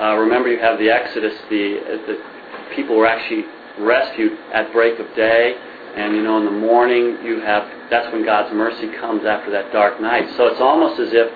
Uh, 0.00 0.16
remember, 0.16 0.48
you 0.48 0.58
have 0.58 0.78
the 0.78 0.90
Exodus, 0.90 1.34
the, 1.50 2.02
the 2.06 2.74
people 2.74 2.96
were 2.96 3.06
actually 3.06 3.44
rescued 3.78 4.32
at 4.52 4.72
break 4.72 4.98
of 4.98 5.06
day. 5.14 5.54
And, 5.96 6.16
you 6.16 6.22
know, 6.22 6.38
in 6.38 6.44
the 6.44 6.50
morning, 6.50 7.24
you 7.24 7.40
have, 7.40 7.70
that's 7.88 8.12
when 8.12 8.24
God's 8.24 8.52
mercy 8.52 8.88
comes 8.98 9.24
after 9.24 9.50
that 9.52 9.72
dark 9.72 10.00
night. 10.00 10.28
So 10.36 10.48
it's 10.48 10.60
almost 10.60 10.98
as 10.98 11.12
if, 11.12 11.30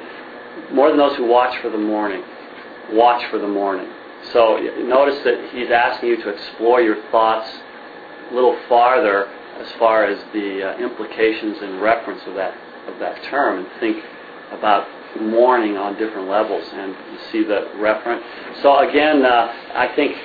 more 0.73 0.89
than 0.89 0.99
those 0.99 1.17
who 1.17 1.27
watch 1.27 1.57
for 1.63 1.71
the 1.71 1.79
morning, 1.79 2.23
watch 2.91 3.25
for 3.31 3.39
the 3.39 3.47
morning. 3.47 3.89
So 4.33 4.59
notice 4.83 5.23
that 5.23 5.51
he's 5.55 5.71
asking 5.71 6.09
you 6.09 6.17
to 6.23 6.29
explore 6.31 6.81
your 6.81 7.01
thoughts 7.13 7.49
a 8.31 8.35
little 8.35 8.59
farther 8.69 9.29
as 9.61 9.71
far 9.79 10.05
as 10.05 10.19
the 10.33 10.75
uh, 10.75 10.79
implications 10.79 11.59
and 11.63 11.81
reference 11.81 12.21
of 12.27 12.35
that 12.35 12.55
of 12.89 12.99
that 12.99 13.23
term, 13.25 13.59
and 13.59 13.81
think 13.81 14.03
about 14.51 14.89
mourning 15.21 15.77
on 15.77 15.97
different 15.99 16.29
levels, 16.29 16.65
and 16.73 16.93
you 16.93 17.19
see 17.33 17.45
the 17.45 17.71
reference. 17.77 18.23
So 18.63 18.89
again, 18.89 19.25
uh, 19.25 19.53
I 19.75 19.93
think 19.97 20.17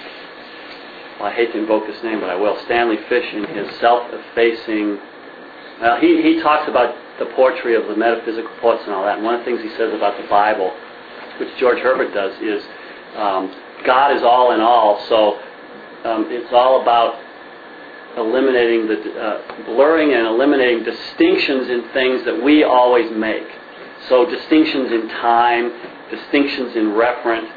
well, 1.20 1.30
I 1.30 1.34
hate 1.34 1.52
to 1.54 1.60
invoke 1.60 1.88
his 1.88 2.02
name, 2.04 2.20
but 2.20 2.30
I 2.30 2.36
will. 2.36 2.58
Stanley 2.66 2.98
Fish, 3.08 3.26
in 3.34 3.46
his 3.46 3.80
self-effacing, 3.80 5.00
well, 5.82 6.00
he 6.00 6.22
he 6.22 6.42
talks 6.42 6.68
about 6.68 6.96
the 7.20 7.26
poetry 7.36 7.76
of 7.76 7.88
the 7.88 7.96
metaphysical 7.96 8.52
poets 8.60 8.84
and 8.86 8.94
all 8.94 9.04
that. 9.06 9.18
And 9.18 9.26
one 9.26 9.36
of 9.36 9.42
the 9.42 9.46
things 9.46 9.62
he 9.62 9.70
says 9.78 9.94
about 9.94 10.22
the 10.22 10.28
Bible, 10.28 10.74
which 11.40 11.50
George 11.60 11.80
Herbert 11.80 12.14
does, 12.14 12.34
is 12.42 12.64
um, 13.16 13.54
God 13.86 14.16
is 14.16 14.24
all 14.24 14.54
in 14.54 14.62
all. 14.62 15.00
So 15.08 15.40
um, 16.10 16.28
it's 16.30 16.52
all 16.52 16.82
about 16.82 17.20
eliminating 18.18 18.88
the 18.88 19.20
uh, 19.20 19.66
blurring 19.66 20.14
and 20.14 20.28
eliminating 20.28 20.84
distinctions 20.84 21.70
in 21.70 21.90
things 21.94 22.24
that 22.26 22.44
we 22.44 22.64
always 22.64 23.12
make. 23.12 23.48
So 24.10 24.26
distinctions 24.26 24.92
in 24.92 25.08
time, 25.10 25.72
distinctions 26.10 26.76
in 26.76 26.92
referent. 26.92 27.50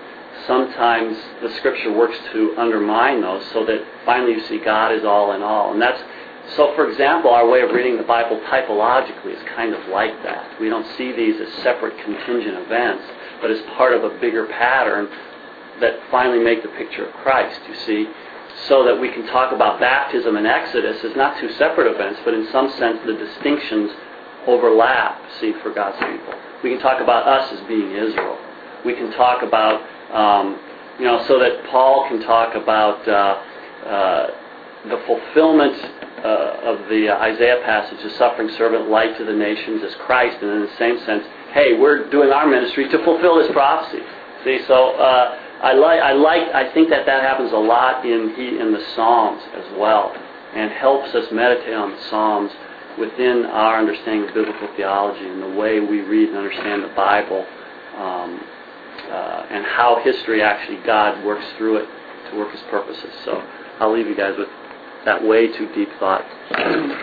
Sometimes 0.47 1.17
the 1.43 1.51
scripture 1.57 1.93
works 1.93 2.17
to 2.33 2.55
undermine 2.59 3.21
those, 3.21 3.45
so 3.53 3.65
that 3.67 3.83
finally 4.05 4.33
you 4.33 4.47
see 4.47 4.59
God 4.59 4.93
is 4.93 5.05
all 5.05 5.33
in 5.33 5.43
all, 5.43 5.73
and 5.73 5.81
that's 5.81 6.03
so, 6.55 6.73
for 6.77 6.89
example, 6.89 7.31
our 7.31 7.49
way 7.49 7.63
of 7.63 7.71
reading 7.71 7.97
the 7.97 8.05
Bible 8.05 8.41
typologically 8.47 9.35
is 9.35 9.43
kind 9.57 9.75
of 9.75 9.89
like 9.89 10.23
that. 10.23 10.61
We 10.61 10.69
don't 10.69 10.87
see 10.97 11.11
these 11.11 11.41
as 11.41 11.53
separate 11.65 11.99
contingent 12.05 12.57
events, 12.59 13.03
but 13.41 13.51
as 13.51 13.59
part 13.77 13.95
of 13.95 14.05
a 14.05 14.17
bigger 14.21 14.47
pattern 14.47 15.09
that 15.81 15.99
finally 16.11 16.39
make 16.39 16.63
the 16.63 16.69
picture 16.69 17.07
of 17.07 17.13
Christ, 17.15 17.61
you 17.69 17.75
see. 17.75 18.07
So 18.69 18.85
that 18.85 18.99
we 18.99 19.11
can 19.11 19.27
talk 19.27 19.53
about 19.53 19.81
baptism 19.81 20.37
and 20.37 20.47
Exodus 20.47 21.05
as 21.05 21.17
not 21.17 21.39
two 21.41 21.51
separate 21.55 21.93
events, 21.93 22.21
but 22.25 22.33
in 22.33 22.49
some 22.53 22.71
sense 22.79 23.01
the 23.05 23.15
distinctions 23.15 23.91
overlap, 24.47 25.21
see, 25.41 25.53
for 25.63 25.73
God's 25.73 25.99
people. 25.99 26.35
We 26.63 26.71
can 26.71 26.81
talk 26.81 27.01
about 27.01 27.27
us 27.27 27.53
as 27.53 27.61
being 27.67 27.93
Israel. 27.93 28.39
We 28.85 28.95
can 28.95 29.11
talk 29.13 29.43
about, 29.43 29.83
um, 30.13 30.59
you 30.99 31.05
know, 31.05 31.25
so 31.27 31.39
that 31.39 31.65
Paul 31.71 32.07
can 32.09 32.23
talk 32.23 32.55
about 32.55 33.07
uh, 33.09 33.87
uh, 33.87 34.27
the 34.89 35.03
fulfillment 35.07 35.77
uh, 36.25 36.73
of 36.73 36.89
the 36.89 37.11
Isaiah 37.11 37.61
passage, 37.65 38.03
the 38.03 38.11
suffering 38.17 38.51
servant, 38.57 38.89
light 38.89 39.17
to 39.19 39.25
the 39.25 39.33
nations 39.33 39.83
as 39.85 39.95
Christ, 40.07 40.39
and 40.43 40.51
in 40.51 40.61
the 40.63 40.77
same 40.79 40.99
sense, 41.05 41.25
hey, 41.53 41.79
we're 41.79 42.09
doing 42.11 42.31
our 42.31 42.47
ministry 42.47 42.89
to 42.89 43.05
fulfill 43.05 43.37
this 43.37 43.51
prophecy. 43.53 44.03
See, 44.45 44.61
so 44.67 44.95
uh, 44.95 45.39
I 45.63 45.73
like, 45.73 46.01
I 46.01 46.13
like, 46.13 46.55
I 46.55 46.73
think 46.73 46.91
that 46.91 47.07
that 47.07 47.23
happens 47.23 47.53
a 47.53 47.57
lot 47.57 48.05
in 48.07 48.35
he, 48.35 48.59
in 48.59 48.73
the 48.73 48.85
Psalms 48.95 49.43
as 49.55 49.65
well, 49.79 50.15
and 50.55 50.71
helps 50.71 51.15
us 51.15 51.27
meditate 51.33 51.75
on 51.75 51.93
the 51.93 52.03
Psalms 52.09 52.53
within 52.99 53.45
our 53.47 53.79
understanding 53.79 54.29
of 54.29 54.35
biblical 54.35 54.69
theology 54.77 55.27
and 55.29 55.43
the 55.43 55.59
way 55.59 55.81
we 55.81 56.01
read 56.01 56.29
and 56.29 56.39
understand 56.39 56.83
the 56.83 56.95
Bible, 56.95 57.45
um, 57.97 58.41
uh, 59.11 59.47
and 59.51 59.65
how 59.67 60.01
history 60.03 60.43
actually 60.43 60.79
God 60.85 61.25
works 61.25 61.45
through 61.59 61.79
it 61.79 61.89
to 62.31 62.39
work 62.39 62.51
His 62.53 62.63
purposes. 62.71 63.13
So 63.25 63.43
I'll 63.81 63.93
leave 63.93 64.07
you 64.07 64.17
guys 64.17 64.35
with 64.39 64.49
that 65.05 65.23
way 65.23 65.47
too 65.57 65.73
deep 65.75 65.89
thought 66.01 66.25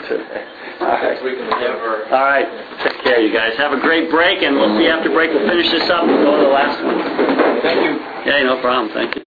today. 0.10 0.46
All 0.82 0.88
right. 0.88 1.22
All 2.12 2.26
right. 2.26 2.48
Take 2.84 3.04
care, 3.04 3.22
you 3.22 3.34
guys. 3.34 3.56
Have 3.58 3.72
a 3.72 3.80
great 3.80 4.10
break, 4.10 4.42
and 4.44 4.56
we'll 4.56 4.76
see 4.78 4.84
you 4.84 4.90
after 4.90 5.10
break. 5.10 5.30
We'll 5.32 5.48
finish 5.48 5.72
this 5.72 5.90
up 5.90 6.04
and 6.04 6.24
go 6.26 6.36
to 6.38 6.44
the 6.44 6.50
last 6.50 6.84
one. 6.84 7.00
Thank 7.62 7.80
you. 7.86 8.32
Yeah, 8.32 8.44
no 8.44 8.60
problem. 8.62 8.92
Thank 8.94 9.16
you. 9.16 9.22